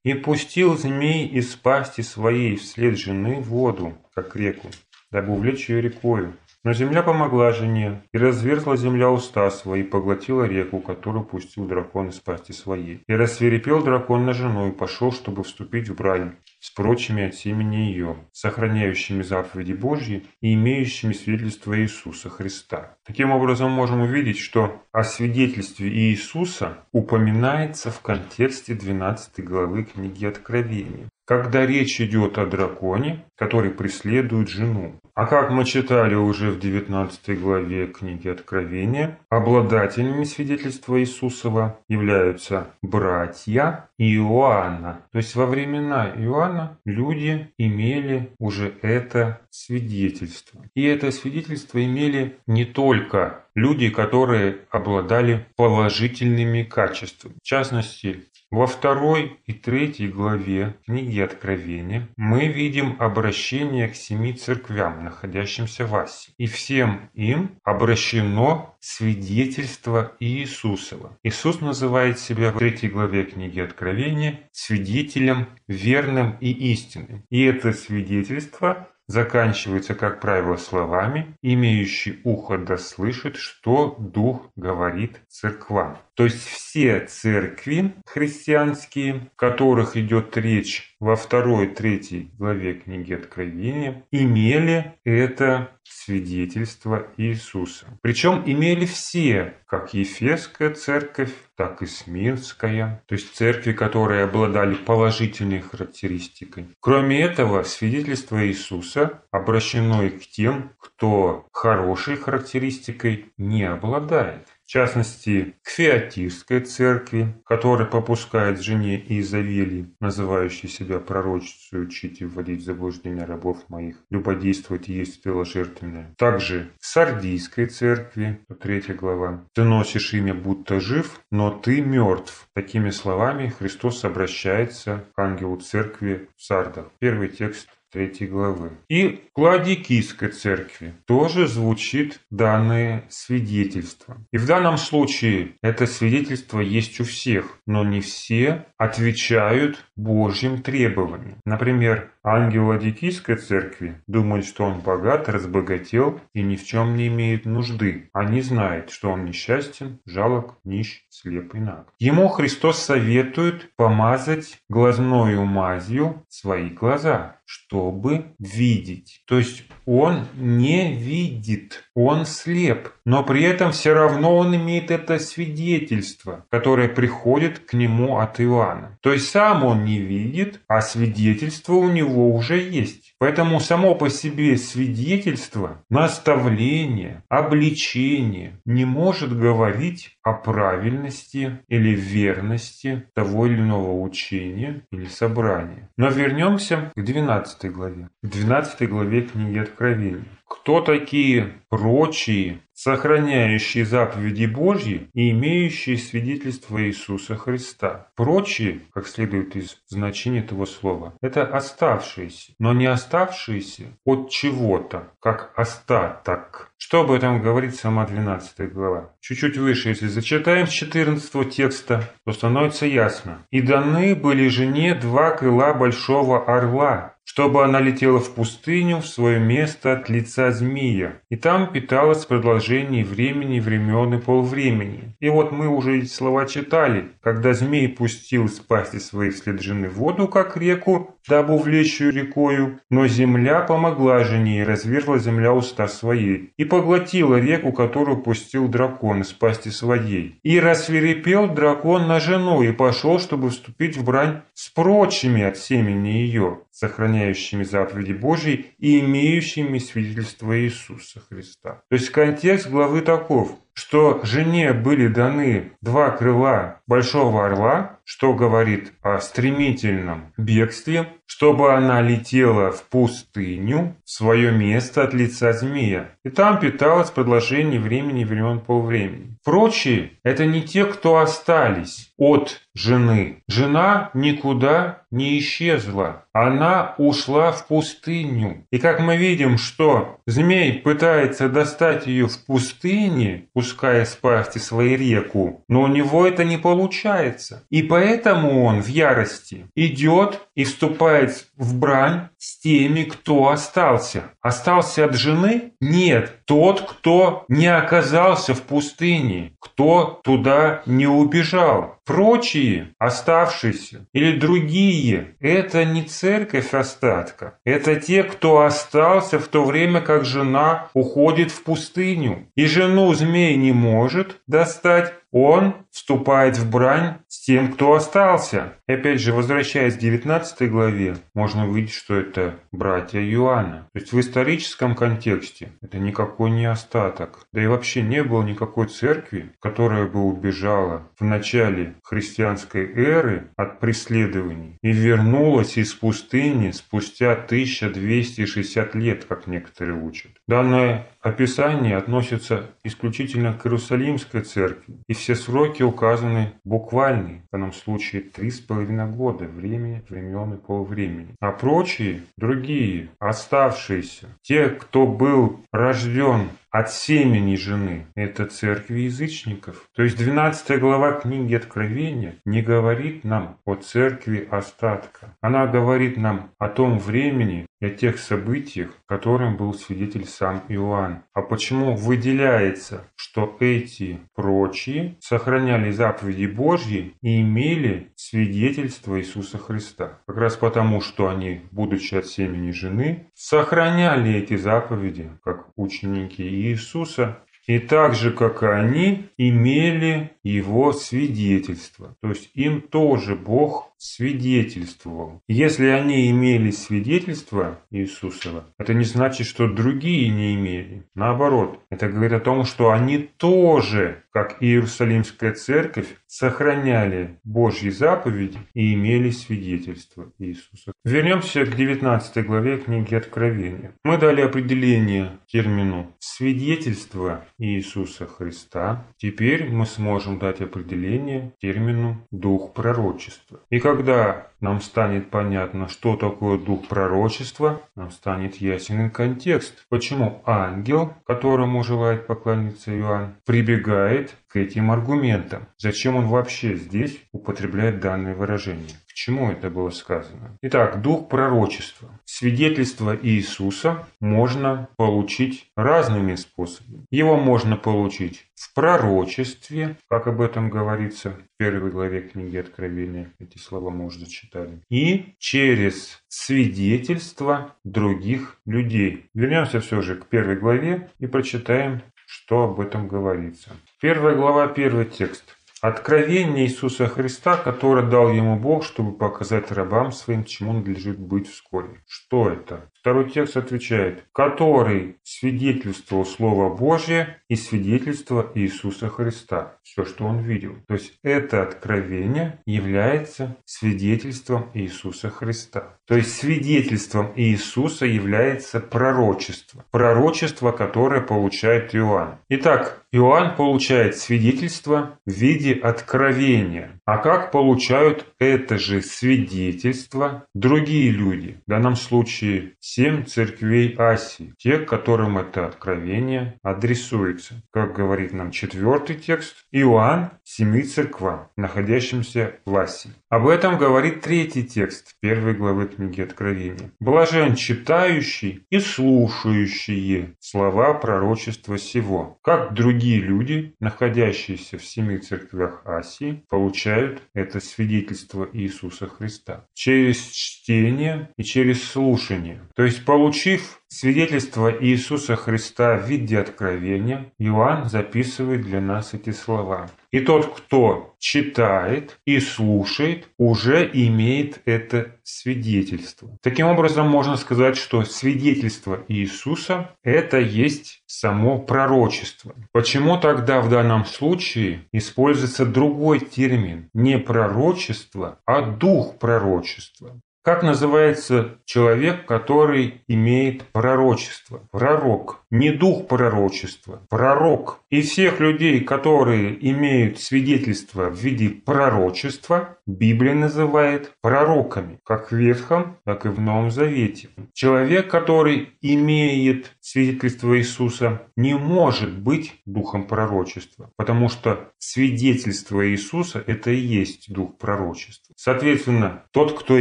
И 0.07 0.15
пустил 0.15 0.77
змей 0.77 1.27
из 1.27 1.57
пасти 1.57 2.03
своей 2.03 2.55
вслед 2.55 2.97
жены 2.97 3.41
воду, 3.41 3.99
как 4.15 4.37
реку, 4.37 4.69
дабы 5.11 5.33
увлечь 5.33 5.69
ее 5.69 5.81
рекою. 5.81 6.37
Но 6.67 6.73
земля 6.73 7.05
помогла 7.05 7.53
жене, 7.53 8.03
и 8.13 8.19
разверзла 8.19 8.77
земля 8.77 9.09
уста 9.09 9.49
свои, 9.53 9.85
поглотила 9.85 10.43
реку, 10.43 10.81
которую 10.81 11.25
пустил 11.25 11.65
дракон 11.65 12.09
из 12.09 12.19
пасти 12.19 12.51
своей. 12.51 13.05
И 13.07 13.13
рассверепел 13.13 13.85
дракон 13.85 14.27
на 14.27 14.33
жену, 14.33 14.67
и 14.67 14.73
пошел, 14.73 15.13
чтобы 15.13 15.45
вступить 15.45 15.89
в 15.89 15.95
брань 15.95 16.33
с 16.59 16.71
прочими 16.71 17.29
от 17.29 17.37
семени 17.37 17.93
ее, 17.93 18.17
сохраняющими 18.33 19.23
заповеди 19.23 19.75
Божьи 19.75 20.27
и 20.41 20.55
имеющими 20.55 21.13
свидетельство 21.13 21.81
Иисуса 21.81 22.31
Христа. 22.31 22.97
Таким 23.07 23.31
образом, 23.31 23.71
можем 23.71 24.01
увидеть, 24.01 24.41
что 24.41 24.83
о 24.91 25.05
свидетельстве 25.05 25.89
Иисуса 25.89 26.79
упоминается 26.91 27.93
в 27.93 28.01
контексте 28.01 28.75
12 28.75 29.45
главы 29.45 29.85
книги 29.85 30.27
Откровения 30.27 31.09
когда 31.27 31.67
речь 31.67 32.01
идет 32.01 32.39
о 32.39 32.47
драконе, 32.47 33.25
который 33.37 33.71
преследует 33.71 34.49
жену. 34.49 34.95
А 35.15 35.27
как 35.27 35.51
мы 35.51 35.65
читали 35.65 36.15
уже 36.15 36.51
в 36.51 36.61
19 36.61 37.41
главе 37.41 37.87
книги 37.87 38.29
Откровения, 38.29 39.19
обладателями 39.29 40.25
свидетельства 40.25 41.01
Иисусова 41.01 41.79
являются 41.89 42.69
братья 42.83 43.89
Иоанна. 43.99 45.03
То 45.11 45.19
есть 45.19 45.35
во 45.35 45.47
времена 45.47 46.13
Иоанна 46.17 46.79
люди 46.85 47.51
имели 47.59 48.31
уже 48.39 48.75
это 48.83 49.41
свидетельство. 49.51 50.63
И 50.75 50.85
это 50.85 51.11
свидетельство 51.11 51.83
имели 51.83 52.37
не 52.47 52.67
только 52.67 53.47
люди, 53.55 53.89
которые 53.89 54.59
обладали 54.71 55.47
положительными 55.57 56.63
качествами. 56.63 57.35
В 57.43 57.47
частности, 57.47 58.27
во 58.51 58.67
второй 58.67 59.41
и 59.47 59.53
третьей 59.53 60.09
главе 60.09 60.77
книги 60.87 61.21
Откровения 61.21 62.09
мы 62.17 62.47
видим 62.47 62.97
обращение 62.99 63.89
к 63.89 63.97
семи 63.97 64.33
церквям, 64.33 65.05
находящимся 65.05 65.87
в 65.87 65.95
Асии. 65.95 66.33
И 66.39 66.47
всем 66.47 67.11
им 67.15 67.59
обращено 67.65 68.77
свидетельство 68.81 70.13
Иисусова. 70.21 71.19
Иисус 71.23 71.61
называет 71.61 72.19
себя 72.19 72.53
в 72.53 72.59
третьей 72.59 72.89
главе 72.89 73.25
книги 73.25 73.61
Откровения 73.61 74.49
свидетелем 74.53 75.49
верным 75.67 76.37
и 76.41 76.51
истинным. 76.73 77.25
И 77.31 77.43
это 77.43 77.73
свидетельство 77.73 78.89
заканчивается, 79.09 79.95
как 79.95 80.21
правило, 80.21 80.57
словами 80.57 81.37
«имеющий 81.43 82.21
ухо 82.25 82.59
да 82.59 82.77
слышит, 82.77 83.37
что 83.37 83.97
Дух 83.99 84.51
говорит 84.57 85.21
церквам». 85.29 85.99
То 86.15 86.25
есть 86.25 86.47
все 86.47 87.01
церкви 87.01 87.95
христианские, 88.07 89.29
в 89.33 89.37
которых 89.37 89.97
идет 89.97 90.37
речь 90.37 90.97
во 90.99 91.17
второй, 91.17 91.69
третьей 91.69 92.31
главе 92.39 92.75
книги 92.75 93.13
Откровения, 93.13 94.05
имели 94.11 94.95
это 95.05 95.71
свидетельство 95.89 97.09
Иисуса. 97.17 97.87
Причем 98.03 98.43
имели 98.47 98.87
все, 98.87 99.55
как 99.67 99.95
Ефесская 99.95 100.73
церковь, 100.75 101.33
так 101.57 101.83
и 101.83 101.87
Смирская, 101.87 103.03
то 103.07 103.15
есть 103.15 103.35
церкви, 103.35 103.73
которые 103.73 104.25
обладали 104.25 104.75
положительной 104.75 105.61
характеристикой. 105.61 106.69
Кроме 106.81 107.23
этого, 107.23 107.63
свидетельство 107.63 108.47
Иисуса 108.47 109.23
обращено 109.31 110.05
и 110.05 110.11
к 110.11 110.27
тем, 110.27 110.73
кто 110.79 111.47
хорошей 111.53 112.17
характеристикой 112.17 113.33
не 113.39 113.65
обладает 113.65 114.47
в 114.67 114.69
частности, 114.69 115.55
к 115.63 115.69
Феотирской 115.71 116.61
церкви, 116.61 117.35
которая 117.45 117.87
попускает 117.87 118.61
жене 118.61 119.01
Изавели, 119.21 119.95
называющей 120.01 120.69
себя 120.69 120.99
пророчицей, 120.99 121.83
учить 121.83 122.21
и 122.21 122.25
вводить 122.25 122.63
в 122.63 122.65
заблуждение 122.65 123.25
рабов 123.25 123.59
моих, 123.69 123.97
любодействовать 124.11 124.89
и 124.89 124.95
есть 124.95 125.23
тело 125.23 125.45
жертвенное. 125.45 126.13
Также 126.19 126.73
к 126.81 126.85
Сардийской 126.85 127.67
церкви, 127.67 128.41
третья 128.61 128.95
глава, 128.95 129.45
«Ты 129.55 129.63
носишь 129.63 130.13
имя, 130.15 130.35
будто 130.35 130.81
жив, 130.81 131.21
но 131.31 131.51
ты 131.51 131.81
мертв». 131.81 132.49
Такими 132.53 132.91
словами 132.91 133.55
Христос 133.57 134.05
обращается 134.05 135.05
к 135.15 135.19
ангелу 135.21 135.59
церкви 135.59 136.29
в 136.37 136.43
Сардах. 136.43 136.87
Первый 136.99 137.29
текст 137.29 137.69
3 137.93 138.27
главы. 138.27 138.73
И 138.89 139.23
в 139.35 139.41
Ладикийской 139.41 140.29
церкви 140.29 140.95
тоже 141.07 141.47
звучит 141.47 142.21
данное 142.31 143.05
свидетельство. 143.09 144.19
И 144.33 144.39
в 144.39 144.47
данном 144.47 144.77
случае 144.77 145.57
это 145.63 145.87
свидетельство 145.87 146.61
есть 146.61 147.01
у 147.01 147.05
всех, 147.05 147.59
но 147.67 147.85
не 147.85 148.01
все 148.01 148.67
отвечают 148.77 149.85
Божьим 149.97 150.63
требованиям. 150.63 151.39
Например, 151.45 152.11
ангел 152.23 152.69
Ладикийской 152.69 153.37
церкви 153.37 154.01
думает, 154.07 154.45
что 154.45 154.65
он 154.65 154.81
богат, 154.81 155.29
разбогател 155.29 156.21
и 156.35 156.43
ни 156.43 156.57
в 156.57 156.65
чем 156.65 156.97
не 156.97 157.09
имеет 157.09 157.45
нужды, 157.45 158.11
а 158.13 158.25
не 158.25 158.41
знает, 158.41 158.91
что 158.91 159.11
он 159.11 159.25
несчастен, 159.25 160.01
жалок, 160.07 160.57
нищ, 160.65 161.05
слеп 161.09 161.55
и 161.55 161.59
наг. 161.59 161.89
Ему 161.99 162.29
Христос 162.29 162.79
советует 162.83 163.71
помазать 163.77 164.59
глазною 164.69 165.45
мазью 165.45 166.25
свои 166.29 166.69
глаза, 166.69 167.36
чтобы 167.47 168.35
видеть. 168.39 169.23
То 169.27 169.39
есть 169.39 169.65
он 169.87 170.27
не 170.35 170.95
видит, 170.95 171.86
он 171.97 172.27
слеп, 172.27 172.91
но 173.07 173.25
при 173.25 173.43
этом 173.43 173.73
все 173.73 173.95
равно 173.95 174.37
он 174.37 174.55
имеет 174.55 174.91
это 174.91 175.19
свидетельство, 175.19 176.45
которое 176.51 176.89
приходит 176.89 177.61
к 177.61 177.73
нему 177.73 178.19
от 178.19 178.39
Иоанна. 178.39 178.99
То 179.01 179.13
есть 179.13 179.31
сам 179.31 179.65
он 179.65 179.85
не 179.85 179.99
видит, 179.99 180.61
а 180.69 180.83
свидетельство 180.83 181.73
у 181.73 181.89
него 181.89 182.35
уже 182.35 182.59
есть. 182.59 183.15
Поэтому 183.19 183.61
само 183.61 183.95
по 183.95 184.11
себе 184.11 184.59
свидетельство, 184.59 185.83
наставление, 185.89 187.23
обличение 187.31 188.61
не 188.67 188.85
может 188.85 189.37
говорить 189.37 190.19
о 190.23 190.35
правильности 190.35 191.61
или 191.69 191.95
верности 191.95 193.07
того 193.15 193.47
или 193.47 193.57
иного 193.57 194.03
учения 194.03 194.83
или 194.93 195.07
собрания. 195.07 195.89
Но 195.97 196.11
вернемся 196.11 196.93
к 196.95 197.03
12 197.03 197.73
главе. 197.73 198.11
К 198.23 198.27
12 198.27 198.87
главе 198.89 199.23
книги 199.23 199.59
Откровения. 199.59 200.25
Кто 200.49 200.81
такие 200.81 201.55
прочие, 201.69 202.61
сохраняющие 202.73 203.85
заповеди 203.85 204.47
Божьи 204.47 205.09
и 205.13 205.31
имеющие 205.31 205.99
свидетельство 205.99 206.81
Иисуса 206.85 207.37
Христа? 207.37 208.09
Прочие, 208.15 208.83
как 208.95 209.09
следует 209.09 209.57
из 209.57 209.79
значения 209.89 210.41
этого 210.41 210.65
слова, 210.65 211.15
это 211.21 211.45
оставшиеся, 211.45 212.53
но 212.61 212.73
не 212.73 212.87
оставшиеся 212.87 213.97
от 214.05 214.31
чего-то, 214.31 215.09
как 215.21 215.53
остаток. 215.57 216.71
Что 216.79 217.01
об 217.01 217.11
этом 217.11 217.43
говорит 217.43 217.75
сама 217.75 218.07
12 218.07 218.73
глава? 218.73 219.11
Чуть-чуть 219.21 219.57
выше, 219.57 219.89
если 219.89 220.07
зачитаем 220.07 220.69
с 220.69 220.71
14 220.71 221.51
текста, 221.51 222.09
то 222.25 222.33
становится 222.33 222.87
ясно. 222.87 223.45
«И 223.51 223.63
даны 223.63 224.15
были 224.15 224.47
жене 224.47 224.95
два 224.95 225.33
крыла 225.33 225.75
большого 225.75 226.45
орла, 226.45 227.16
чтобы 227.37 227.65
она 227.65 227.81
летела 227.81 228.19
в 228.19 228.31
пустыню 228.31 229.01
в 229.03 229.07
свое 229.07 229.39
место 229.39 229.93
от 229.93 230.09
лица 230.09 230.53
змея, 230.53 231.21
и 231.29 231.37
там 231.37 231.71
питалась 231.71 232.25
в 232.25 232.29
продолжении 232.29 233.03
времени, 233.03 233.61
времен 233.61 234.15
и 234.15 234.19
полвремени. 234.19 235.15
И 235.21 235.29
вот 235.29 235.53
мы 235.53 235.69
уже 235.69 235.99
эти 235.99 236.07
слова 236.07 236.47
читали, 236.47 237.11
когда 237.21 237.53
змей 237.53 237.91
пустил 237.91 238.47
из 238.47 238.59
пасти 238.61 238.97
своей 238.97 239.33
вслед 239.33 239.61
жены 239.61 239.91
воду, 239.91 240.29
как 240.29 240.57
реку, 240.57 241.15
дабы 241.29 241.53
увлечь 241.53 242.01
ее 242.01 242.11
рекою, 242.11 242.81
но 242.89 243.07
земля 243.07 243.61
помогла 243.61 244.25
жене, 244.25 244.61
и 244.61 244.65
разверзла 244.65 245.19
земля 245.19 245.53
уста 245.53 245.89
своей, 245.89 246.55
и 246.57 246.65
поглотила 246.65 247.39
реку, 247.39 247.71
которую 247.71 248.23
пустил 248.23 248.67
дракон 248.67 249.21
из 249.21 249.35
пасти 249.35 249.69
своей. 249.69 250.41
И 250.43 250.59
рассверепел 250.59 251.49
дракон 251.49 252.09
на 252.09 252.19
жену, 252.19 252.63
и 252.63 252.73
пошел, 252.73 253.19
чтобы 253.19 253.51
вступить 253.51 253.99
в 253.99 254.05
брань 254.05 254.41
с 254.57 254.71
прочими 254.71 255.43
от 255.43 255.59
семени 255.59 256.09
ее, 256.09 256.61
сохраняющими 256.71 257.63
заповеди 257.63 258.15
Божьи 258.15 258.75
и 258.79 259.01
имеющими 259.01 259.77
свидетельство 259.79 260.59
Иисуса 260.59 261.21
Христа. 261.29 261.83
То 261.91 261.97
есть 261.97 262.09
контекст 262.09 262.71
главы 262.71 263.03
таков, 263.03 263.53
что 263.75 264.23
жене 264.25 264.73
были 264.73 265.09
даны 265.09 265.73
два 265.83 266.11
крыла 266.11 266.81
большого 266.87 267.45
орла, 267.45 267.96
что 268.07 268.33
говорит 268.35 268.93
о 269.03 269.19
стремительном 269.21 270.33
бегстве, 270.39 271.09
чтобы 271.27 271.75
она 271.75 272.01
летела 272.01 272.71
в 272.71 272.85
пустыню, 272.85 273.97
в 274.05 274.11
свое 274.11 274.53
место 274.53 275.03
от 275.03 275.13
лица 275.13 275.53
змея, 275.53 276.13
и 276.25 276.31
там 276.31 276.61
питалась 276.61 277.11
продолжение 277.11 277.81
времени, 277.81 278.25
времен 278.25 278.61
полвремени. 278.61 279.37
Прочие– 279.45 280.13
это 280.23 280.47
не 280.47 280.63
те, 280.63 280.85
кто 280.85 281.19
остались 281.19 282.13
от 282.17 282.61
жены. 282.75 283.43
Жена 283.49 284.11
никуда 284.15 285.03
не 285.11 285.39
исчезла. 285.39 286.25
Она 286.33 286.95
ушла 286.99 287.53
в 287.53 287.67
пустыню. 287.67 288.67
И 288.71 288.79
как 288.79 289.01
мы 289.01 289.17
видим, 289.17 289.59
что 289.59 290.19
змей 290.27 290.75
пытается 290.75 291.49
достать 291.49 292.07
ее 292.07 292.29
в 292.29 292.45
пустыне, 292.45 293.49
пуская 293.53 294.05
с 294.05 294.15
пасти 294.15 294.59
своей 294.59 294.97
реку, 294.97 295.65
но 295.69 295.83
у 295.83 295.87
него 295.87 296.27
это 296.27 296.45
не 296.45 296.59
получается. 296.59 297.65
И 297.71 297.83
поэтому 297.83 298.65
он 298.65 298.83
в 298.83 298.89
ярости 298.89 299.67
идет 299.75 300.41
и 300.55 300.65
вступает 300.65 301.31
в 301.33 301.46
брань 301.57 302.29
с 302.39 302.59
теми, 302.59 303.05
кто 303.05 303.49
остался. 303.49 304.25
Остался 304.41 305.05
от 305.05 305.15
жены? 305.15 305.73
Нет. 305.81 306.41
Тот, 306.45 306.83
кто 306.83 307.45
не 307.49 307.67
оказался 307.67 308.55
в 308.55 308.63
пустыне, 308.63 309.55
кто 309.61 310.21
туда 310.23 310.83
не 310.87 311.07
убежал. 311.07 311.97
Прочие, 312.05 312.95
оставшиеся 312.99 314.07
или 314.13 314.39
другие, 314.39 315.35
это 315.41 315.85
не 315.85 316.05
церковь 316.05 316.73
остатка. 316.73 317.59
Это 317.65 317.97
те, 317.97 318.23
кто 318.23 318.61
остался 318.61 319.41
в 319.41 319.49
то 319.49 319.65
время, 319.65 320.01
как 320.01 320.25
жена 320.25 320.89
уходит 320.95 321.51
в 321.51 321.65
пустыню. 321.65 322.47
И 322.55 322.67
жену 322.67 323.13
змей 323.15 323.57
не 323.57 323.73
может 323.73 324.41
достать, 324.47 325.15
он 325.33 325.75
вступает 325.97 326.59
в 326.59 326.71
брань 326.71 327.21
с 327.27 327.41
тем, 327.41 327.73
кто 327.73 327.95
остался. 327.95 328.75
И 328.87 328.93
опять 328.93 329.19
же, 329.19 329.33
возвращаясь 329.33 329.95
к 329.95 329.99
19 329.99 330.71
главе, 330.71 331.17
можно 331.33 331.67
увидеть, 331.67 331.95
что 331.95 332.17
это 332.17 332.57
братья 332.71 333.19
Иоанна. 333.19 333.89
То 333.95 334.01
есть 334.01 334.13
в 334.13 334.21
историческом 334.21 334.95
контексте 334.95 335.71
это 335.81 335.99
никакой 335.99 336.51
не 336.51 336.67
остаток. 336.67 337.47
Да 337.51 337.63
и 337.63 337.67
вообще 337.67 338.03
не 338.03 338.23
было 338.23 338.43
никакой 338.43 338.89
церкви, 338.89 339.53
которая 339.59 340.07
бы 340.07 340.23
убежала 340.23 341.09
в 341.19 341.25
начале 341.25 341.95
христианской 342.03 342.93
эры 342.93 343.49
от 343.57 343.81
преследований 343.81 344.77
и 344.83 344.93
вернулась 344.93 345.79
из 345.79 345.95
пустыни 345.95 346.73
спустя 346.73 347.33
1260 347.33 348.95
лет, 348.97 349.25
как 349.25 349.47
некоторые 349.47 349.97
учат. 349.97 350.33
Данное 350.47 351.07
описание 351.23 351.97
относится 351.97 352.71
исключительно 352.85 353.55
к 353.55 353.65
Иерусалимской 353.65 354.43
церкви, 354.43 354.99
и 355.09 355.15
все 355.15 355.35
сроки 355.35 355.86
указаны 355.87 356.53
буквальные, 356.65 357.43
в 357.49 357.53
данном 357.53 357.73
случае 357.73 358.23
три 358.23 358.51
с 358.51 358.61
половиной 358.61 359.11
года, 359.11 359.45
времени, 359.45 360.03
времен 360.09 360.55
и 360.55 360.57
полвремени. 360.57 361.35
А 361.41 361.53
прочие, 361.53 362.23
другие, 362.37 363.09
оставшиеся, 363.19 364.29
те, 364.43 364.69
кто 364.69 365.07
был 365.07 365.61
рожден 365.73 366.49
от 366.71 366.93
семени 366.93 367.57
жены. 367.57 368.07
Это 368.15 368.45
церкви 368.45 369.01
язычников. 369.01 369.89
То 369.95 370.03
есть 370.03 370.19
12 370.19 370.79
глава 370.79 371.13
книги 371.13 371.55
Откровения 371.55 372.35
не 372.45 372.61
говорит 372.61 373.25
нам 373.25 373.57
о 373.65 373.77
церкви 373.77 374.47
остатка. 374.51 375.35
Она 375.41 375.67
говорит 375.67 376.19
нам 376.19 376.51
о 376.59 376.69
том 376.69 376.99
времени 376.99 377.66
и 377.81 377.87
о 377.87 377.91
тех 377.91 378.19
событиях, 378.19 378.91
которым 379.07 379.57
был 379.57 379.75
свидетель 379.75 380.27
сам 380.27 380.65
Иоанн. 380.69 381.23
А 381.33 381.43
почему 381.43 381.95
выделяется, 381.95 383.09
что 383.17 383.57
эти 383.61 384.21
прочие 384.35 385.17
сохраняли 385.21 385.91
заповеди 385.91 386.47
Божьи 386.47 387.15
и 387.23 387.41
имели 387.41 388.13
свидетельство 388.17 389.19
Иисуса 389.19 389.59
Христа? 389.59 390.21
Как 390.27 390.37
раз 390.37 390.57
потому, 390.57 391.01
что 391.01 391.29
они, 391.29 391.63
будучи 391.71 392.15
от 392.15 392.27
семени 392.27 392.71
жены, 392.71 393.31
сохраняли 393.35 394.35
эти 394.35 394.57
заповеди, 394.57 395.31
как 395.45 395.69
ученики 395.77 396.43
Иисуса, 396.43 397.39
и 397.67 397.81
так 397.81 398.15
же, 398.15 398.31
как 398.31 398.63
и 398.63 398.67
они, 398.67 399.29
имели 399.37 400.31
его 400.45 400.93
свидетельство. 400.93 402.17
То 402.23 402.29
есть 402.29 402.51
им 402.55 402.81
тоже 402.81 403.35
Бог 403.35 403.93
свидетельствовал. 403.99 405.43
Если 405.49 405.87
они 405.87 406.31
имели 406.31 406.71
свидетельство 406.71 407.81
Иисусова, 407.91 408.67
это 408.79 408.95
не 408.95 409.05
значит, 409.05 409.47
что 409.47 409.69
другие 409.69 410.29
не 410.29 410.55
имели. 410.55 411.05
Наоборот, 411.15 411.81
это 411.91 412.09
говорит 412.09 412.33
о 412.33 412.41
том, 412.41 412.65
что 412.65 412.91
они 412.91 413.19
тоже, 413.19 414.23
как 414.33 414.63
Иерусалимская 414.63 415.53
церковь, 415.53 416.09
сохраняли 416.27 417.39
Божьи 417.45 417.91
заповеди 417.91 418.59
и 418.75 418.95
имели 418.95 419.31
свидетельство 419.31 420.33
Иисуса. 420.39 420.93
Вернемся 421.05 421.65
к 421.65 421.75
19 421.75 422.47
главе 422.47 422.79
книги 422.79 423.15
Откровения. 423.15 423.95
Мы 424.05 424.19
дали 424.19 424.43
определение 424.43 425.39
термину 425.47 426.15
«свидетельство 426.19 427.45
Иисуса 427.59 428.27
Христа». 428.27 429.07
Теперь 429.17 429.71
мы 429.71 429.87
сможем 429.87 430.39
дать 430.39 430.61
определение 430.61 431.55
термину 431.59 432.27
«дух 432.31 432.75
пророчества». 432.75 433.61
И 433.71 433.79
когда 433.97 434.49
нам 434.61 434.83
станет 434.83 435.31
понятно, 435.31 435.89
что 435.89 436.17
такое 436.17 436.59
дух 436.59 436.87
пророчества, 436.87 437.81
нам 437.95 438.11
станет 438.11 438.57
ясен 438.57 439.11
контекст. 439.11 439.87
Почему 439.89 440.43
ангел, 440.45 441.15
которому 441.27 441.83
желает 441.83 442.27
поклониться 442.27 442.95
Иоанн, 442.95 443.37
прибегает 443.47 444.35
к 444.49 444.57
этим 444.57 444.91
аргументам? 444.91 445.69
Зачем 445.79 446.17
он 446.17 446.27
вообще 446.27 446.77
здесь 446.77 447.19
употребляет 447.33 448.01
данное 448.01 448.35
выражение? 448.35 448.97
Чему 449.17 449.51
это 449.51 449.71
было 449.71 449.91
сказано? 449.91 450.59
Итак, 450.63 451.01
дух 451.01 451.29
пророчества. 451.29 452.11
Свидетельство 452.27 453.17
Иисуса 453.17 454.07
можно 454.21 454.89
получить 454.97 455.71
разными 455.75 456.35
способами. 456.35 457.07
Его 457.11 457.37
можно 457.37 457.77
получить 457.77 458.47
в 458.55 458.75
пророчестве, 458.75 459.97
как 460.09 460.27
об 460.27 460.43
этом 460.43 460.69
говорится 460.69 461.31
в 461.31 461.57
первой 461.57 461.91
главе 461.91 462.21
книги 462.21 462.59
Откровения. 462.59 463.33
Эти 463.39 463.57
слова 463.57 463.89
мы 463.91 464.05
уже 464.05 464.21
зачитали. 464.21 464.83
И 464.91 465.35
через 465.39 466.23
свидетельство 466.29 467.75
других 467.85 468.59
людей. 468.67 469.31
Вернемся 469.33 469.81
все 469.81 470.03
же 470.03 470.17
к 470.17 470.27
первой 470.27 470.57
главе 470.57 471.09
и 471.19 471.27
прочитаем, 471.27 472.03
что 472.27 472.65
об 472.65 472.81
этом 472.81 473.09
говорится. 473.09 473.71
Первая 474.01 474.37
глава, 474.37 474.69
первый 474.69 475.07
текст. 475.07 475.56
Откровение 475.87 476.65
Иисуса 476.65 477.07
Христа, 477.07 477.57
которое 477.57 478.05
дал 478.05 478.33
ему 478.33 478.59
Бог, 478.59 478.83
чтобы 478.83 479.17
показать 479.17 479.71
рабам 479.71 480.11
своим, 480.11 480.43
чему 480.43 480.73
надлежит 480.73 481.17
быть 481.21 481.49
вскоре. 481.49 482.03
Что 482.09 482.51
это? 482.51 482.91
Второй 483.07 483.31
текст 483.31 483.57
отвечает, 483.57 484.25
который 484.33 485.19
свидетельствовал 485.23 486.27
Слово 486.27 486.75
Божье 486.75 487.41
и 487.49 487.55
свидетельство 487.55 488.51
Иисуса 488.57 489.09
Христа. 489.09 489.75
Все, 489.85 490.05
что 490.05 490.25
он 490.25 490.41
видел. 490.41 490.75
То 490.89 490.95
есть 490.95 491.13
это 491.23 491.63
откровение 491.63 492.59
является 492.67 493.59
свидетельством 493.65 494.73
Иисуса 494.75 495.31
Христа. 495.31 495.97
То 496.09 496.17
есть 496.17 496.37
свидетельством 496.37 497.33
Иисуса 497.37 498.07
является 498.07 498.81
пророчество. 498.81 499.85
Пророчество, 499.93 500.73
которое 500.73 501.21
получает 501.21 501.95
Иоанн. 501.95 502.39
Итак, 502.49 503.05
Иоанн 503.13 503.55
получает 503.55 504.17
свидетельство 504.17 505.17
в 505.25 505.31
виде 505.31 505.75
откровения. 505.75 506.96
А 507.07 507.19
как 507.19 507.53
получают 507.53 508.27
это 508.41 508.79
же 508.79 509.01
свидетельство 509.01 510.49
другие 510.55 511.13
люди? 511.13 511.63
В 511.65 511.71
данном 511.71 511.95
случае 511.95 512.75
семь 512.81 513.25
церквей 513.25 513.95
Асии, 513.97 514.55
те, 514.59 514.79
которым 514.79 515.39
это 515.39 515.67
откровение 515.67 516.59
адресуется. 516.65 517.63
Как 517.71 517.95
говорит 517.95 518.33
нам 518.33 518.51
четвертый 518.51 519.15
текст, 519.15 519.55
Иоанн 519.71 520.33
семи 520.43 520.83
церквам, 520.83 521.49
находящимся 521.57 522.57
в 522.67 522.77
Асии. 522.77 523.13
Об 523.29 523.49
этом 523.49 523.77
говорит 523.77 524.21
третий 524.21 524.63
текст 524.63 525.17
первой 525.21 525.55
главы 525.55 525.89
книги 525.89 526.21
Откровения. 526.21 526.93
«Блажен 527.01 527.57
читающий 527.57 528.65
и 528.71 528.79
слушающие 528.79 530.37
слова 530.39 530.95
пророчества 530.95 531.77
сего». 531.77 532.39
Как 532.43 532.73
другие 532.73 533.21
люди, 533.21 533.75
находящиеся 533.81 534.79
в 534.79 534.85
семи 534.85 535.19
церквях 535.19 535.83
Асии, 535.85 536.45
получают 536.49 537.21
это 537.35 537.59
свидетельство 537.59 538.49
Иисуса 538.53 539.09
Христа? 539.09 539.67
Через 539.75 540.19
чтение 540.19 541.31
и 541.37 541.43
через 541.43 541.83
слушание. 541.83 542.61
То 542.77 542.85
есть, 542.85 543.05
получив 543.05 543.81
Свидетельство 543.89 544.71
Иисуса 544.85 545.37
Христа 545.37 545.97
в 545.97 546.09
виде 546.09 546.39
откровения 546.39 547.33
Иоанн 547.39 547.89
записывает 547.89 548.63
для 548.63 548.81
нас 548.81 549.15
эти 549.15 549.31
слова. 549.31 549.89
И 550.17 550.21
тот, 550.21 550.47
кто 550.57 551.15
читает 551.19 552.19
и 552.25 552.41
слушает, 552.41 553.29
уже 553.37 553.87
имеет 553.93 554.63
это 554.65 555.19
свидетельство. 555.23 556.39
Таким 556.43 556.69
образом, 556.69 557.07
можно 557.07 557.37
сказать, 557.37 557.77
что 557.77 558.03
свидетельство 558.03 559.05
Иисуса– 559.09 559.91
это 560.03 560.39
есть 560.39 561.03
само 561.05 561.59
пророчество. 561.59 562.55
Почему 562.73 563.19
тогда 563.19 563.61
в 563.61 563.69
данном 563.69 564.07
случае 564.07 564.87
используется 564.91 565.67
другой 565.67 566.21
термин? 566.21 566.89
Не 566.95 567.19
пророчество, 567.19 568.39
а 568.47 568.63
дух 568.63 569.19
пророчества. 569.19 570.19
Как 570.47 570.63
называется 570.63 571.59
человек, 571.65 572.25
который 572.25 573.03
имеет 573.09 573.65
пророчество? 573.73 574.63
Пророк. 574.71 575.41
Не 575.51 575.73
дух 575.73 576.07
пророчества, 576.07 577.05
пророк. 577.11 577.81
И 577.91 578.01
всех 578.03 578.39
людей, 578.39 578.81
которые 578.85 579.57
имеют 579.71 580.21
свидетельство 580.21 581.11
в 581.11 581.19
виде 581.19 581.49
пророчества, 581.49 582.79
Библия 582.87 583.35
называет 583.35 584.13
пророками, 584.21 585.01
как 585.05 585.33
в 585.33 585.37
Ветхом, 585.37 585.99
так 586.05 586.27
и 586.27 586.29
в 586.29 586.41
Новом 586.41 586.71
Завете. 586.71 587.31
Человек, 587.53 588.09
который 588.09 588.71
имеет 588.81 589.73
свидетельство 589.81 590.57
Иисуса, 590.57 591.23
не 591.37 591.55
может 591.55 592.17
быть 592.17 592.61
духом 592.67 593.09
пророчества, 593.09 593.91
потому 593.97 594.29
что 594.29 594.71
свидетельство 594.79 595.89
Иисуса– 595.89 596.43
это 596.47 596.71
и 596.71 596.79
есть 596.79 597.33
дух 597.33 597.59
пророчества. 597.59 598.33
Соответственно, 598.37 599.25
тот, 599.33 599.59
кто 599.59 599.81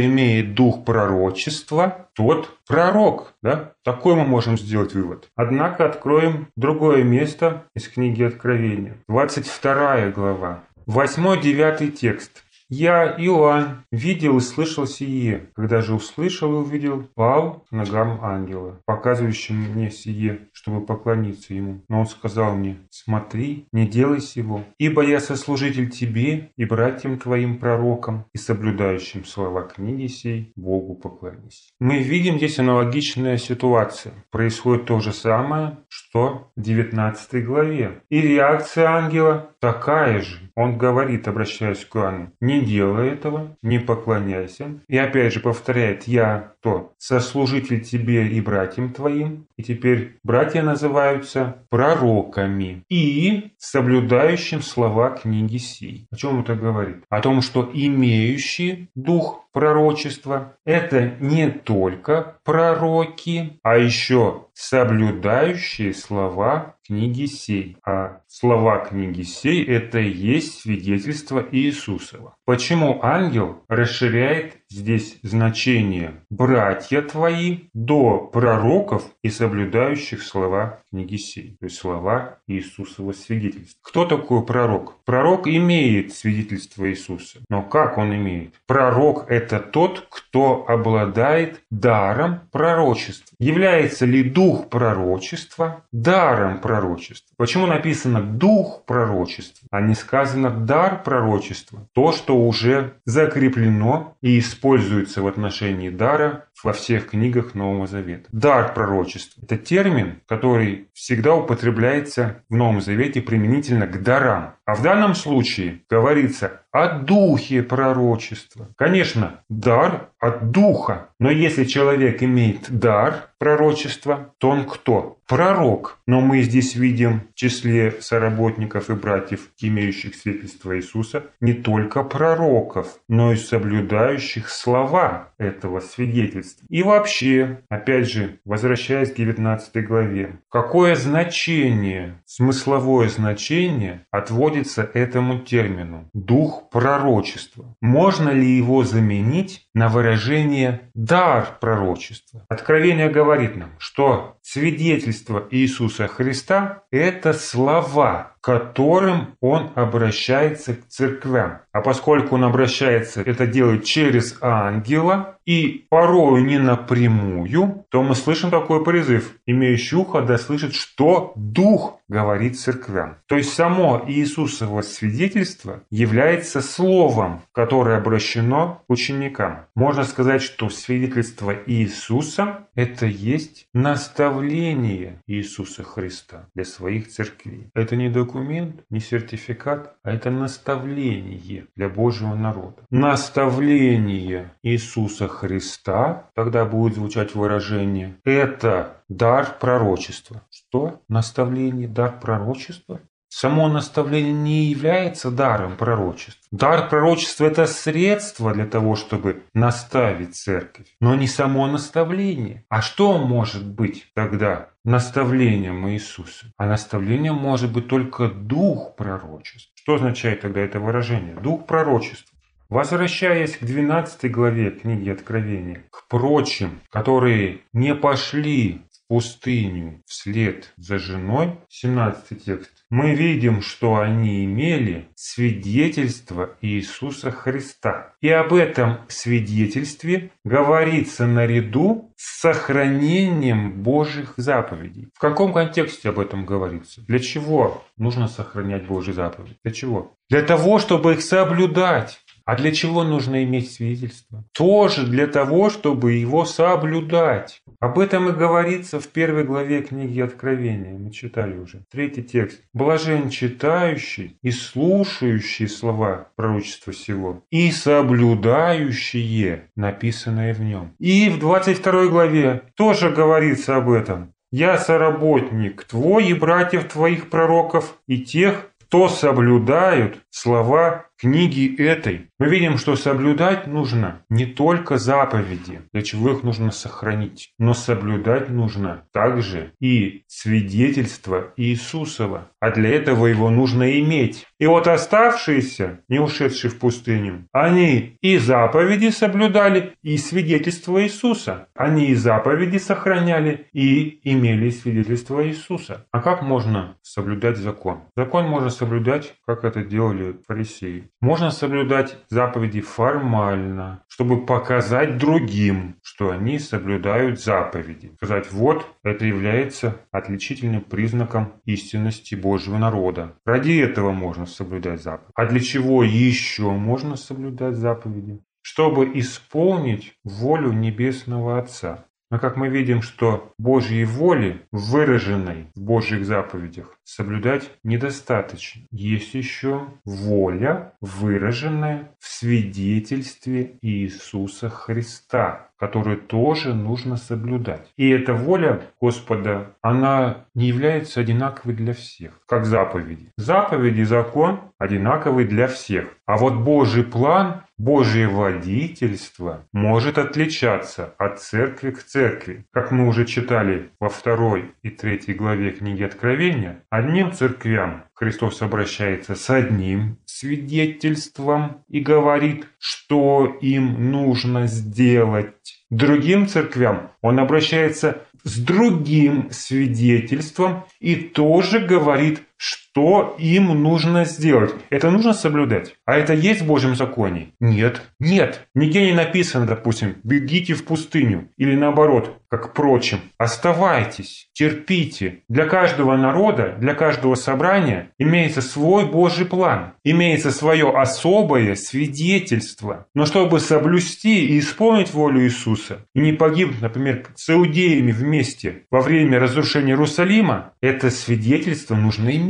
имеет 0.00 0.55
дух 0.56 0.84
пророчества, 0.84 2.08
тот 2.14 2.58
пророк. 2.66 3.34
Да? 3.42 3.74
Такой 3.84 4.16
мы 4.16 4.24
можем 4.24 4.58
сделать 4.58 4.94
вывод. 4.94 5.28
Однако 5.36 5.84
откроем 5.84 6.48
другое 6.56 7.04
место 7.04 7.64
из 7.74 7.88
книги 7.88 8.24
Откровения. 8.24 8.96
22 9.08 10.08
глава. 10.08 10.60
8-9 10.88 11.90
текст. 11.90 12.42
Я, 12.68 13.14
Иоанн, 13.18 13.84
видел 13.92 14.38
и 14.38 14.40
слышал 14.40 14.86
сие. 14.86 15.50
Когда 15.54 15.82
же 15.82 15.94
услышал 15.94 16.52
и 16.52 16.56
увидел, 16.56 17.04
пал 17.14 17.64
ногам 17.70 18.18
ангела, 18.22 18.80
показывающим 18.86 19.54
мне 19.54 19.90
сие, 19.90 20.48
чтобы 20.52 20.84
поклониться 20.84 21.54
ему. 21.54 21.82
Но 21.88 22.00
он 22.00 22.06
сказал 22.06 22.56
мне, 22.56 22.78
смотри, 22.90 23.68
не 23.72 23.86
делай 23.86 24.20
сего, 24.20 24.64
ибо 24.78 25.02
я 25.02 25.20
сослужитель 25.20 25.90
тебе 25.90 26.50
и 26.56 26.64
братьям 26.64 27.18
твоим 27.18 27.58
пророкам 27.58 28.24
и 28.34 28.38
соблюдающим 28.38 29.24
слова 29.24 29.62
книги 29.62 30.08
сей, 30.08 30.52
Богу 30.56 30.96
поклонись. 30.96 31.70
Мы 31.78 31.98
видим 31.98 32.38
здесь 32.38 32.58
аналогичная 32.58 33.36
ситуация. 33.36 34.12
Происходит 34.32 34.86
то 34.86 34.98
же 34.98 35.12
самое, 35.12 35.78
что 35.88 36.50
в 36.56 36.62
19 36.62 37.46
главе. 37.46 38.02
И 38.08 38.20
реакция 38.20 38.88
ангела 38.88 39.50
такая 39.60 40.20
же. 40.20 40.50
Он 40.54 40.78
говорит, 40.78 41.28
обращаясь 41.28 41.84
к 41.84 41.96
Иоанну, 41.96 42.32
не 42.40 42.55
делай 42.60 43.08
этого, 43.10 43.56
не 43.62 43.78
поклоняйся. 43.78 44.80
И 44.88 44.96
опять 44.96 45.32
же 45.32 45.40
повторяет, 45.40 46.04
я 46.04 46.52
то 46.60 46.92
сослужитель 46.98 47.82
тебе 47.82 48.28
и 48.28 48.40
братьям 48.40 48.92
твоим. 48.92 49.46
И 49.56 49.62
теперь 49.62 50.16
братья 50.22 50.62
называются 50.62 51.58
пророками 51.70 52.84
и 52.88 53.52
соблюдающим 53.58 54.62
слова 54.62 55.10
книги 55.10 55.58
сей. 55.58 56.06
О 56.10 56.16
чем 56.16 56.40
это 56.40 56.54
говорит? 56.54 57.04
О 57.08 57.20
том, 57.20 57.42
что 57.42 57.70
имеющие 57.72 58.88
дух 58.94 59.45
пророчества– 59.56 60.58
это 60.66 61.16
не 61.18 61.48
только 61.48 62.36
пророки, 62.44 63.58
а 63.62 63.78
еще 63.78 64.48
соблюдающие 64.52 65.94
слова 65.94 66.76
книги 66.86 67.24
сей. 67.24 67.78
А 67.82 68.20
слова 68.28 68.84
книги 68.84 69.22
сей– 69.22 69.64
это 69.66 69.98
и 69.98 70.10
есть 70.10 70.60
свидетельство 70.60 71.42
Иисусова. 71.50 72.34
Почему 72.44 73.00
ангел 73.02 73.64
расширяет 73.66 74.55
здесь 74.70 75.18
значение 75.22 76.22
«братья 76.30 77.02
твои» 77.02 77.68
до 77.72 78.18
пророков 78.18 79.04
и 79.22 79.30
соблюдающих 79.30 80.22
слова 80.22 80.80
книги 80.90 81.16
сей, 81.16 81.56
то 81.60 81.66
есть 81.66 81.78
слова 81.78 82.38
Иисусова 82.46 83.12
свидетельства. 83.12 83.78
Кто 83.82 84.04
такой 84.04 84.44
пророк? 84.44 84.96
Пророк 85.04 85.46
имеет 85.46 86.14
свидетельство 86.14 86.88
Иисуса. 86.90 87.40
Но 87.48 87.62
как 87.62 87.98
он 87.98 88.14
имеет? 88.14 88.54
Пророк– 88.66 89.26
это 89.28 89.60
тот, 89.60 90.06
кто 90.10 90.64
обладает 90.68 91.60
даром 91.70 92.40
пророчества. 92.50 93.34
Является 93.38 94.06
ли 94.06 94.22
дух 94.22 94.68
пророчества 94.68 95.84
даром 95.92 96.60
пророчества? 96.60 97.34
Почему 97.36 97.66
написано 97.66 98.20
«дух 98.22 98.84
пророчества», 98.86 99.68
а 99.70 99.80
не 99.80 99.94
сказано 99.94 100.50
«дар 100.50 101.02
пророчества»? 101.02 101.86
То, 101.92 102.12
что 102.12 102.36
уже 102.36 102.94
закреплено 103.04 104.16
и 104.22 104.38
используется 104.38 104.55
используется 104.56 105.20
в 105.22 105.26
отношении 105.26 105.90
дара 105.90 106.46
во 106.62 106.72
всех 106.72 107.10
книгах 107.10 107.54
Нового 107.54 107.86
Завета. 107.86 108.28
Дар 108.32 108.74
пророчества– 108.74 109.40
это 109.42 109.56
термин, 109.56 110.20
который 110.26 110.88
всегда 110.92 111.34
употребляется 111.34 112.42
в 112.48 112.54
Новом 112.54 112.80
Завете 112.80 113.20
применительно 113.20 113.86
к 113.86 114.02
дарам. 114.02 114.54
А 114.64 114.74
в 114.74 114.82
данном 114.82 115.14
случае 115.14 115.82
говорится 115.88 116.62
о 116.72 116.98
духе 116.98 117.62
пророчества. 117.62 118.68
Конечно, 118.76 119.40
дар 119.48 120.10
от 120.18 120.50
духа. 120.50 121.10
Но 121.18 121.30
если 121.30 121.64
человек 121.64 122.22
имеет 122.22 122.68
дар 122.68 123.30
пророчества, 123.38 124.34
то 124.38 124.50
он 124.50 124.64
кто? 124.64 125.18
Пророк. 125.26 125.98
Но 126.06 126.20
мы 126.20 126.42
здесь 126.42 126.74
видим 126.74 127.28
в 127.32 127.34
числе 127.34 127.92
соработников 128.00 128.90
и 128.90 128.94
братьев, 128.94 129.50
имеющих 129.58 130.14
свидетельство 130.14 130.76
Иисуса, 130.76 131.26
не 131.40 131.54
только 131.54 132.02
пророков, 132.02 132.98
но 133.08 133.32
и 133.32 133.36
соблюдающих 133.36 134.48
слова 134.48 135.32
этого 135.38 135.80
свидетельства. 135.80 136.55
И 136.68 136.82
вообще, 136.82 137.62
опять 137.68 138.08
же, 138.08 138.40
возвращаясь 138.44 139.12
к 139.12 139.16
19 139.16 139.86
главе, 139.86 140.40
какое 140.50 140.94
значение, 140.94 142.20
смысловое 142.24 143.08
значение 143.08 144.06
отводится 144.10 144.82
этому 144.94 145.40
термину 145.40 146.08
«дух 146.12 146.68
пророчества»? 146.70 147.76
Можно 147.80 148.30
ли 148.30 148.56
его 148.56 148.84
заменить 148.84 149.65
на 149.76 149.88
выражение 149.88 150.90
«дар 150.94 151.58
пророчества»? 151.60 152.46
Откровение 152.48 153.10
говорит 153.10 153.56
нам, 153.56 153.72
что 153.78 154.38
свидетельство 154.40 155.46
Иисуса 155.50 156.08
Христа– 156.08 156.84
это 156.90 157.34
слова, 157.34 158.32
которым 158.40 159.36
он 159.42 159.72
обращается 159.74 160.76
к 160.76 160.88
церквям. 160.88 161.58
А 161.72 161.82
поскольку 161.82 162.36
он 162.36 162.44
обращается, 162.44 163.20
это 163.20 163.46
делает 163.46 163.84
через 163.84 164.38
ангела 164.40 165.36
и 165.44 165.86
порою 165.90 166.42
не 166.46 166.56
напрямую, 166.56 167.84
то 167.90 168.02
мы 168.02 168.14
слышим 168.14 168.50
такой 168.50 168.82
призыв. 168.82 169.34
Имеющий 169.44 169.96
ухо 169.96 170.22
да 170.22 170.38
слышит, 170.38 170.74
что 170.74 171.34
Дух 171.36 172.00
говорит 172.08 172.58
церквям. 172.58 173.16
То 173.26 173.36
есть 173.36 173.52
само 173.52 174.04
Иисусово 174.06 174.82
свидетельство 174.82 175.82
является 175.90 176.60
словом, 176.60 177.42
которое 177.52 177.98
обращено 177.98 178.82
к 178.86 178.90
ученикам. 178.90 179.66
Можно 179.74 180.04
сказать, 180.04 180.42
что 180.42 180.68
свидетельство 180.68 181.54
Иисуса– 181.66 182.66
это 182.74 183.06
есть 183.06 183.66
наставление 183.72 185.22
Иисуса 185.26 185.82
Христа 185.82 186.48
для 186.54 186.64
своих 186.64 187.08
церквей. 187.08 187.70
Это 187.74 187.96
не 187.96 188.08
документ 188.08 188.84
не 188.90 189.00
сертификат, 189.00 189.94
а 190.02 190.12
это 190.12 190.30
наставление 190.30 191.66
для 191.74 191.88
Божьего 191.88 192.34
народа. 192.34 192.82
Наставление 192.90 194.52
Иисуса 194.62 195.28
Христа, 195.28 196.30
тогда 196.34 196.64
будет 196.64 196.94
звучать 196.94 197.34
выражение, 197.34 198.16
это 198.24 198.96
дар 199.08 199.56
пророчества. 199.60 200.42
Что? 200.76 201.00
Наставление, 201.08 201.88
дар 201.88 202.20
пророчества? 202.20 203.00
Само 203.28 203.68
наставление 203.68 204.32
не 204.32 204.64
является 204.66 205.30
даром 205.30 205.76
пророчества. 205.76 206.42
Дар 206.50 206.90
пророчества– 206.90 207.44
это 207.46 207.66
средство 207.66 208.52
для 208.52 208.66
того, 208.66 208.94
чтобы 208.94 209.44
наставить 209.54 210.36
церковь, 210.36 210.86
но 211.00 211.14
не 211.14 211.26
само 211.26 211.66
наставление. 211.66 212.64
А 212.68 212.82
что 212.82 213.16
может 213.18 213.66
быть 213.66 214.10
тогда 214.14 214.68
наставлением 214.84 215.88
Иисуса? 215.88 216.52
А 216.58 216.66
наставлением 216.66 217.36
может 217.36 217.72
быть 217.72 217.88
только 217.88 218.28
дух 218.28 218.96
пророчества. 218.96 219.72
Что 219.76 219.94
означает 219.94 220.42
тогда 220.42 220.60
это 220.60 220.78
выражение? 220.78 221.36
Дух 221.36 221.66
пророчества. 221.66 222.36
Возвращаясь 222.68 223.56
к 223.56 223.64
12 223.64 224.30
главе 224.30 224.70
книги 224.72 225.08
Откровения, 225.08 225.84
к 225.90 226.08
прочим, 226.08 226.80
которые 226.90 227.60
не 227.72 227.94
пошли 227.94 228.82
пустыню 229.08 230.02
вслед 230.06 230.72
за 230.76 230.98
женой, 230.98 231.58
17 231.68 232.44
текст, 232.44 232.70
мы 232.90 233.14
видим, 233.14 233.62
что 233.62 233.96
они 233.96 234.44
имели 234.44 235.08
свидетельство 235.14 236.56
Иисуса 236.60 237.30
Христа. 237.30 238.14
И 238.20 238.28
об 238.28 238.52
этом 238.52 239.00
свидетельстве 239.08 240.30
говорится 240.44 241.26
наряду 241.26 242.12
с 242.16 242.40
сохранением 242.40 243.82
Божьих 243.82 244.34
заповедей. 244.36 245.08
В 245.14 245.18
каком 245.18 245.52
контексте 245.52 246.08
об 246.08 246.18
этом 246.18 246.46
говорится? 246.46 247.02
Для 247.02 247.18
чего 247.18 247.84
нужно 247.96 248.28
сохранять 248.28 248.86
Божьи 248.86 249.12
заповеди? 249.12 249.56
Для 249.62 249.72
чего? 249.72 250.16
Для 250.28 250.42
того, 250.42 250.78
чтобы 250.78 251.14
их 251.14 251.22
соблюдать. 251.22 252.20
А 252.46 252.54
для 252.54 252.70
чего 252.70 253.02
нужно 253.02 253.42
иметь 253.42 253.72
свидетельство? 253.72 254.44
Тоже 254.52 255.04
для 255.04 255.26
того, 255.26 255.68
чтобы 255.68 256.12
его 256.12 256.44
соблюдать. 256.44 257.60
Об 257.80 257.98
этом 257.98 258.28
и 258.28 258.32
говорится 258.32 259.00
в 259.00 259.08
первой 259.08 259.42
главе 259.42 259.82
книги 259.82 260.20
Откровения. 260.20 260.96
Мы 260.96 261.10
читали 261.10 261.58
уже. 261.58 261.82
Третий 261.90 262.22
текст. 262.22 262.60
Блажен 262.72 263.30
читающий 263.30 264.38
и 264.42 264.52
слушающий 264.52 265.66
слова 265.68 266.28
пророчества 266.36 266.92
сего 266.92 267.42
и 267.50 267.72
соблюдающие 267.72 269.64
написанное 269.74 270.54
в 270.54 270.60
нем. 270.60 270.94
И 271.00 271.28
в 271.28 271.40
22 271.40 272.06
главе 272.06 272.62
тоже 272.76 273.10
говорится 273.10 273.76
об 273.76 273.90
этом. 273.90 274.32
«Я 274.52 274.78
соработник 274.78 275.82
твой 275.82 276.28
и 276.28 276.34
братьев 276.34 276.84
твоих 276.84 277.28
пророков 277.28 277.98
и 278.06 278.20
тех, 278.20 278.70
кто 278.86 279.08
соблюдают 279.08 280.18
слова 280.30 281.05
книги 281.18 281.74
этой. 281.80 282.28
Мы 282.38 282.48
видим, 282.48 282.78
что 282.78 282.96
соблюдать 282.96 283.66
нужно 283.66 284.22
не 284.28 284.46
только 284.46 284.98
заповеди, 284.98 285.80
для 285.92 286.02
чего 286.02 286.32
их 286.32 286.42
нужно 286.42 286.70
сохранить, 286.70 287.50
но 287.58 287.74
соблюдать 287.74 288.50
нужно 288.50 289.04
также 289.12 289.72
и 289.80 290.24
свидетельство 290.26 291.52
Иисусова, 291.56 292.50
а 292.60 292.70
для 292.70 292.90
этого 292.90 293.26
его 293.26 293.50
нужно 293.50 293.98
иметь. 294.00 294.46
И 294.58 294.66
вот 294.66 294.86
оставшиеся, 294.86 296.00
не 296.08 296.18
ушедшие 296.18 296.70
в 296.70 296.78
пустыню, 296.78 297.46
они 297.52 298.16
и 298.20 298.38
заповеди 298.38 299.10
соблюдали, 299.10 299.94
и 300.02 300.16
свидетельство 300.18 301.02
Иисуса. 301.02 301.68
Они 301.74 302.06
и 302.06 302.14
заповеди 302.14 302.78
сохраняли, 302.78 303.66
и 303.72 304.20
имели 304.24 304.70
свидетельство 304.70 305.46
Иисуса. 305.46 306.06
А 306.10 306.20
как 306.20 306.42
можно 306.42 306.96
соблюдать 307.02 307.56
закон? 307.56 308.02
Закон 308.16 308.46
можно 308.46 308.70
соблюдать, 308.70 309.34
как 309.46 309.64
это 309.64 309.84
делали 309.84 310.36
фарисеи. 310.46 311.05
Можно 311.20 311.50
соблюдать 311.50 312.16
заповеди 312.28 312.80
формально, 312.80 314.04
чтобы 314.08 314.46
показать 314.46 315.18
другим, 315.18 315.96
что 316.02 316.30
они 316.30 316.58
соблюдают 316.58 317.40
заповеди. 317.40 318.12
Сказать, 318.16 318.50
вот, 318.52 318.86
это 319.02 319.24
является 319.26 319.96
отличительным 320.10 320.80
признаком 320.80 321.60
истинности 321.64 322.34
Божьего 322.34 322.78
народа. 322.78 323.34
Ради 323.44 323.78
этого 323.78 324.12
можно 324.12 324.46
соблюдать 324.46 325.02
заповеди. 325.02 325.32
А 325.34 325.46
для 325.46 325.60
чего 325.60 326.02
еще 326.02 326.70
можно 326.70 327.16
соблюдать 327.16 327.76
заповеди? 327.76 328.40
Чтобы 328.62 329.12
исполнить 329.14 330.14
волю 330.24 330.72
Небесного 330.72 331.58
Отца. 331.58 332.05
Но 332.30 332.38
как 332.40 332.56
мы 332.56 332.68
видим, 332.68 333.02
что 333.02 333.52
Божьей 333.56 334.04
воли, 334.04 334.66
выраженной 334.72 335.70
в 335.74 335.80
Божьих 335.80 336.24
заповедях, 336.24 336.98
соблюдать 337.04 337.70
недостаточно. 337.84 338.82
Есть 338.90 339.34
еще 339.34 339.86
воля, 340.04 340.94
выраженная 341.00 342.16
в 342.18 342.26
свидетельстве 342.26 343.78
Иисуса 343.80 344.68
Христа, 344.68 345.70
которую 345.78 346.18
тоже 346.18 346.74
нужно 346.74 347.16
соблюдать. 347.16 347.92
И 347.96 348.08
эта 348.08 348.34
воля 348.34 348.82
Господа, 349.00 349.72
она 349.82 350.46
не 350.54 350.68
является 350.68 351.20
одинаковой 351.20 351.74
для 351.74 351.92
всех, 351.92 352.40
как 352.46 352.64
заповеди. 352.64 353.30
Заповеди, 353.36 354.02
закон 354.02 354.60
одинаковый 354.78 355.44
для 355.44 355.66
всех. 355.66 356.08
А 356.26 356.36
вот 356.36 356.54
Божий 356.54 357.04
план, 357.04 357.62
Божье 357.78 358.26
водительство 358.26 359.66
может 359.72 360.16
отличаться 360.16 361.14
от 361.18 361.40
церкви 361.40 361.90
к 361.90 362.02
церкви. 362.02 362.64
Как 362.72 362.90
мы 362.90 363.06
уже 363.06 363.26
читали 363.26 363.90
во 364.00 364.08
второй 364.08 364.72
и 364.82 364.88
третьей 364.88 365.34
главе 365.34 365.72
книги 365.72 366.02
Откровения, 366.02 366.82
одним 366.88 367.32
церквям 367.32 368.04
Христос 368.16 368.62
обращается 368.62 369.34
с 369.34 369.50
одним 369.50 370.18
свидетельством 370.24 371.84
и 371.90 372.00
говорит, 372.00 372.66
что 372.78 373.58
им 373.60 374.10
нужно 374.10 374.66
сделать. 374.68 375.84
Другим 375.90 376.48
церквям 376.48 377.12
он 377.20 377.38
обращается 377.38 378.22
с 378.42 378.58
другим 378.58 379.50
свидетельством 379.50 380.86
и 380.98 381.16
тоже 381.16 381.78
говорит, 381.78 382.40
что 382.56 383.36
им 383.38 383.66
нужно 383.82 384.24
сделать. 384.24 384.74
Это 384.88 385.10
нужно 385.10 385.34
соблюдать. 385.34 385.96
А 386.06 386.16
это 386.16 386.32
есть 386.32 386.62
в 386.62 386.66
Божьем 386.66 386.96
законе? 386.96 387.52
Нет. 387.60 388.00
Нет. 388.18 388.66
Нигде 388.74 389.04
не 389.04 389.12
написано, 389.12 389.66
допустим, 389.66 390.16
бегите 390.24 390.72
в 390.72 390.84
пустыню. 390.84 391.50
Или 391.58 391.74
наоборот, 391.74 392.40
как 392.48 392.72
прочим. 392.72 393.18
Оставайтесь, 393.36 394.48
терпите. 394.54 395.40
Для 395.48 395.66
каждого 395.66 396.16
народа, 396.16 396.74
для 396.78 396.94
каждого 396.94 397.34
собрания 397.34 398.12
имеется 398.18 398.62
свой 398.62 399.04
Божий 399.04 399.44
план. 399.44 399.92
Имеется 400.02 400.50
свое 400.50 400.90
особое 400.90 401.74
свидетельство. 401.74 403.06
Но 403.14 403.26
чтобы 403.26 403.60
соблюсти 403.60 404.46
и 404.46 404.58
исполнить 404.58 405.12
волю 405.12 405.44
Иисуса, 405.44 406.06
и 406.14 406.20
не 406.20 406.32
погибнуть, 406.32 406.80
например, 406.80 407.26
с 407.34 407.50
иудеями 407.50 408.12
вместе 408.12 408.84
во 408.90 409.02
время 409.02 409.38
разрушения 409.38 409.90
Иерусалима, 409.90 410.72
это 410.80 411.10
свидетельство 411.10 411.94
нужно 411.94 412.30
иметь. 412.30 412.45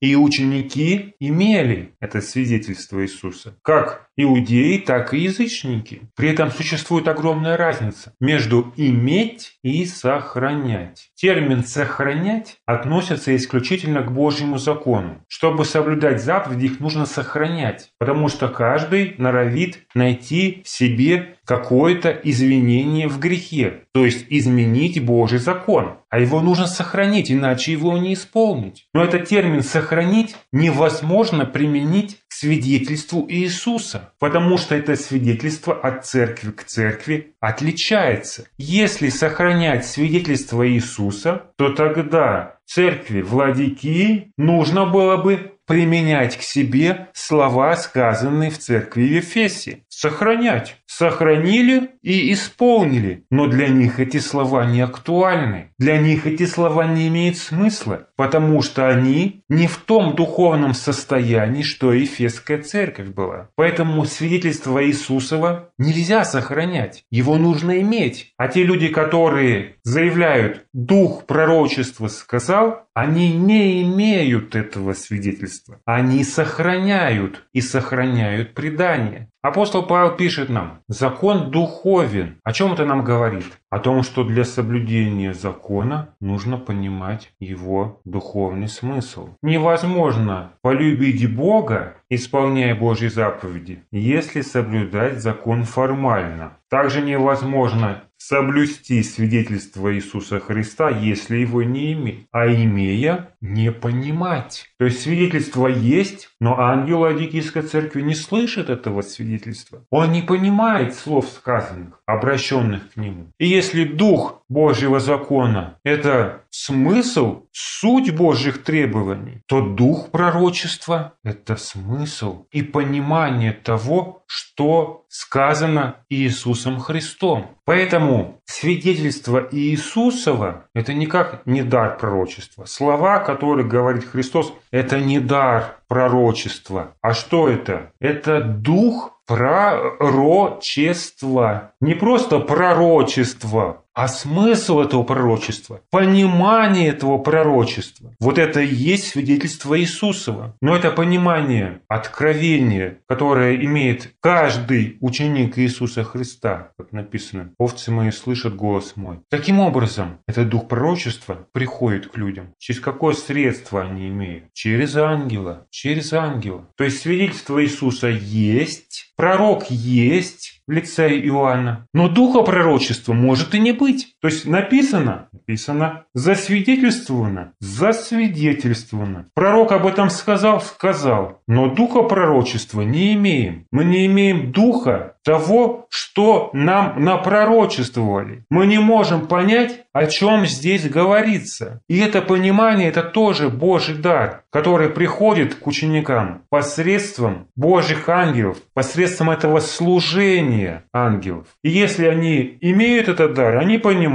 И 0.00 0.16
ученики 0.16 1.14
имели 1.20 1.92
это 2.00 2.20
свидетельство 2.20 3.02
Иисуса. 3.02 3.56
Как 3.62 4.08
иудеи, 4.16 4.78
так 4.78 5.14
и 5.14 5.18
язычники. 5.18 6.02
При 6.16 6.30
этом 6.30 6.50
существует 6.50 7.08
огромная 7.08 7.56
разница 7.56 8.14
между 8.20 8.72
иметь 8.76 9.58
и 9.62 9.84
сохранять. 9.84 11.10
Термин 11.14 11.64
«сохранять» 11.64 12.56
относится 12.66 13.34
исключительно 13.34 14.02
к 14.02 14.12
Божьему 14.12 14.58
закону. 14.58 15.24
Чтобы 15.28 15.64
соблюдать 15.64 16.22
заповеди, 16.22 16.66
их 16.66 16.80
нужно 16.80 17.06
сохранять, 17.06 17.90
потому 17.98 18.28
что 18.28 18.48
каждый 18.48 19.14
норовит 19.18 19.86
найти 19.94 20.62
в 20.64 20.68
себе 20.68 21.36
какое-то 21.50 22.10
извинение 22.10 23.08
в 23.08 23.18
грехе, 23.18 23.80
то 23.92 24.04
есть 24.04 24.24
изменить 24.30 25.04
Божий 25.04 25.40
закон. 25.40 25.96
А 26.08 26.20
его 26.20 26.40
нужно 26.40 26.68
сохранить, 26.68 27.28
иначе 27.28 27.72
его 27.72 27.98
не 27.98 28.14
исполнить. 28.14 28.86
Но 28.94 29.02
этот 29.02 29.24
термин 29.24 29.64
«сохранить» 29.64 30.36
невозможно 30.52 31.46
применить 31.46 32.18
к 32.28 32.34
свидетельству 32.34 33.26
Иисуса, 33.28 34.12
потому 34.20 34.58
что 34.58 34.76
это 34.76 34.94
свидетельство 34.94 35.74
от 35.74 36.06
церкви 36.06 36.52
к 36.52 36.62
церкви 36.62 37.34
отличается. 37.40 38.46
Если 38.56 39.08
сохранять 39.08 39.84
свидетельство 39.84 40.68
Иисуса, 40.68 41.46
то 41.56 41.70
тогда 41.70 42.58
церкви 42.64 43.22
Владики 43.22 44.30
нужно 44.36 44.86
было 44.86 45.16
бы 45.16 45.54
применять 45.70 46.36
к 46.36 46.42
себе 46.42 47.10
слова, 47.12 47.76
сказанные 47.76 48.50
в 48.50 48.58
церкви 48.58 49.02
в 49.02 49.10
Ефесе. 49.12 49.84
Сохранять. 49.88 50.78
Сохранили 50.86 51.90
и 52.02 52.32
исполнили. 52.32 53.24
Но 53.30 53.46
для 53.46 53.68
них 53.68 54.00
эти 54.00 54.16
слова 54.16 54.64
не 54.64 54.80
актуальны. 54.80 55.70
Для 55.78 55.98
них 55.98 56.26
эти 56.26 56.46
слова 56.46 56.86
не 56.86 57.06
имеют 57.06 57.36
смысла, 57.36 58.08
потому 58.16 58.62
что 58.62 58.88
они 58.88 59.44
не 59.48 59.68
в 59.68 59.76
том 59.76 60.16
духовном 60.16 60.74
состоянии, 60.74 61.62
что 61.62 61.92
Ефесская 61.92 62.60
церковь 62.60 63.08
была. 63.08 63.50
Поэтому 63.54 64.04
свидетельство 64.06 64.84
Иисусова 64.84 65.70
нельзя 65.78 66.24
сохранять. 66.24 67.04
Его 67.12 67.36
нужно 67.36 67.80
иметь. 67.80 68.32
А 68.36 68.48
те 68.48 68.64
люди, 68.64 68.88
которые 68.88 69.76
заявляют 69.84 70.64
«Дух 70.72 71.26
пророчества 71.26 72.08
сказал», 72.08 72.86
они 72.92 73.32
не 73.32 73.82
имеют 73.82 74.56
этого 74.56 74.94
свидетельства. 74.94 75.59
Они 75.84 76.24
сохраняют 76.24 77.46
и 77.52 77.60
сохраняют 77.60 78.54
предание. 78.54 79.28
Апостол 79.42 79.86
Павел 79.86 80.16
пишет 80.16 80.50
нам, 80.50 80.80
закон 80.86 81.50
духовен. 81.50 82.38
О 82.44 82.52
чем 82.52 82.74
это 82.74 82.84
нам 82.84 83.02
говорит? 83.02 83.46
О 83.70 83.78
том, 83.78 84.02
что 84.02 84.22
для 84.22 84.44
соблюдения 84.44 85.32
закона 85.32 86.14
нужно 86.20 86.58
понимать 86.58 87.32
его 87.40 88.00
духовный 88.04 88.68
смысл. 88.68 89.30
Невозможно 89.42 90.52
полюбить 90.60 91.34
Бога, 91.34 91.96
исполняя 92.10 92.74
Божьи 92.74 93.08
заповеди, 93.08 93.82
если 93.90 94.42
соблюдать 94.42 95.22
закон 95.22 95.64
формально. 95.64 96.58
Также 96.68 97.00
невозможно 97.00 98.02
соблюсти 98.20 99.02
свидетельство 99.02 99.94
Иисуса 99.94 100.40
Христа, 100.40 100.90
если 100.90 101.38
его 101.38 101.62
не 101.62 101.94
иметь, 101.94 102.26
а 102.30 102.46
имея, 102.46 103.34
не 103.40 103.72
понимать. 103.72 104.66
То 104.78 104.84
есть 104.84 105.00
свидетельство 105.00 105.66
есть, 105.66 106.28
но 106.38 106.60
ангел 106.60 107.00
Ладикийской 107.00 107.62
церкви 107.62 108.02
не 108.02 108.14
слышит 108.14 108.68
этого 108.68 109.00
свидетельства. 109.00 109.84
Он 109.90 110.12
не 110.12 110.22
понимает 110.22 110.94
слов 110.94 111.28
сказанных, 111.28 112.00
обращенных 112.04 112.92
к 112.92 112.96
нему. 112.96 113.32
И 113.38 113.48
если 113.48 113.84
Дух 113.84 114.39
Божьего 114.50 115.00
закона– 115.00 115.78
это 115.84 116.42
смысл, 116.50 117.44
суть 117.52 118.14
Божьих 118.14 118.64
требований, 118.64 119.42
то 119.46 119.60
Дух 119.60 120.10
пророчества– 120.10 121.14
это 121.24 121.56
смысл 121.56 122.46
и 122.50 122.62
понимание 122.62 123.52
того, 123.52 124.24
что 124.26 125.04
сказано 125.08 125.98
Иисусом 126.08 126.80
Христом. 126.80 127.56
Поэтому 127.64 128.40
свидетельство 128.44 129.46
Иисусова– 129.52 130.64
это 130.74 130.94
никак 130.94 131.46
не 131.46 131.62
дар 131.62 131.96
пророчества. 131.96 132.64
Слова, 132.64 133.20
которые 133.20 133.68
говорит 133.68 134.04
Христос, 134.04 134.52
это 134.72 134.98
не 134.98 135.20
дар 135.20 135.78
пророчества. 135.86 136.96
А 137.00 137.14
что 137.14 137.48
это? 137.48 137.92
Это 138.00 138.40
дух 138.40 139.20
пророчества. 139.30 141.72
Не 141.80 141.94
просто 141.94 142.40
пророчество, 142.40 143.84
а 144.00 144.08
смысл 144.08 144.80
этого 144.80 145.02
пророчества, 145.02 145.82
понимание 145.90 146.88
этого 146.88 147.18
пророчества, 147.18 148.14
вот 148.18 148.38
это 148.38 148.60
и 148.60 148.74
есть 148.74 149.08
свидетельство 149.08 149.78
Иисусова. 149.78 150.56
Но 150.62 150.74
это 150.74 150.90
понимание, 150.90 151.82
откровение, 151.86 153.00
которое 153.06 153.56
имеет 153.56 154.14
каждый 154.20 154.96
ученик 155.02 155.58
Иисуса 155.58 156.02
Христа, 156.02 156.70
как 156.78 156.92
написано, 156.92 157.50
овцы 157.58 157.90
мои 157.90 158.10
слышат 158.10 158.56
голос 158.56 158.94
мой. 158.96 159.18
Таким 159.28 159.60
образом, 159.60 160.20
этот 160.26 160.48
дух 160.48 160.66
пророчества 160.66 161.46
приходит 161.52 162.06
к 162.06 162.16
людям. 162.16 162.54
Через 162.58 162.80
какое 162.80 163.12
средство 163.12 163.82
они 163.82 164.08
имеют? 164.08 164.44
Через 164.54 164.96
ангела. 164.96 165.66
Через 165.68 166.14
ангела. 166.14 166.66
То 166.78 166.84
есть 166.84 167.02
свидетельство 167.02 167.62
Иисуса 167.62 168.08
есть, 168.08 169.12
пророк 169.14 169.70
есть, 169.70 170.59
лице 170.70 171.18
Иоанна. 171.20 171.86
Но 171.92 172.08
духа 172.08 172.42
пророчества 172.42 173.12
может 173.12 173.54
и 173.54 173.58
не 173.58 173.72
быть. 173.72 174.14
То 174.20 174.28
есть 174.28 174.46
написано, 174.46 175.28
написано, 175.32 176.04
засвидетельствовано, 176.14 177.52
засвидетельствовано. 177.60 179.26
Пророк 179.34 179.72
об 179.72 179.86
этом 179.86 180.10
сказал, 180.10 180.60
сказал. 180.60 181.40
Но 181.48 181.74
духа 181.74 182.02
пророчества 182.02 182.82
не 182.82 183.14
имеем. 183.14 183.66
Мы 183.72 183.84
не 183.84 184.06
имеем 184.06 184.52
духа 184.52 185.14
того, 185.24 185.86
что 185.90 186.50
нам 186.52 187.02
напророчествовали. 187.04 188.44
Мы 188.50 188.66
не 188.66 188.78
можем 188.78 189.26
понять, 189.26 189.84
о 189.92 190.06
чем 190.06 190.46
здесь 190.46 190.88
говорится. 190.88 191.82
И 191.88 191.98
это 191.98 192.22
понимание– 192.22 192.88
это 192.90 193.02
тоже 193.02 193.48
Божий 193.48 193.96
дар, 193.96 194.44
который 194.50 194.88
приходит 194.88 195.54
к 195.56 195.66
ученикам 195.66 196.42
посредством 196.48 197.48
Божьих 197.56 198.08
ангелов, 198.08 198.58
посредством 198.72 199.30
этого 199.30 199.60
служения 199.60 200.84
ангелов. 200.92 201.46
И 201.64 201.70
если 201.70 202.06
они 202.06 202.58
имеют 202.60 203.08
этот 203.08 203.34
дар, 203.34 203.56
они 203.56 203.78
понимают. 203.78 204.09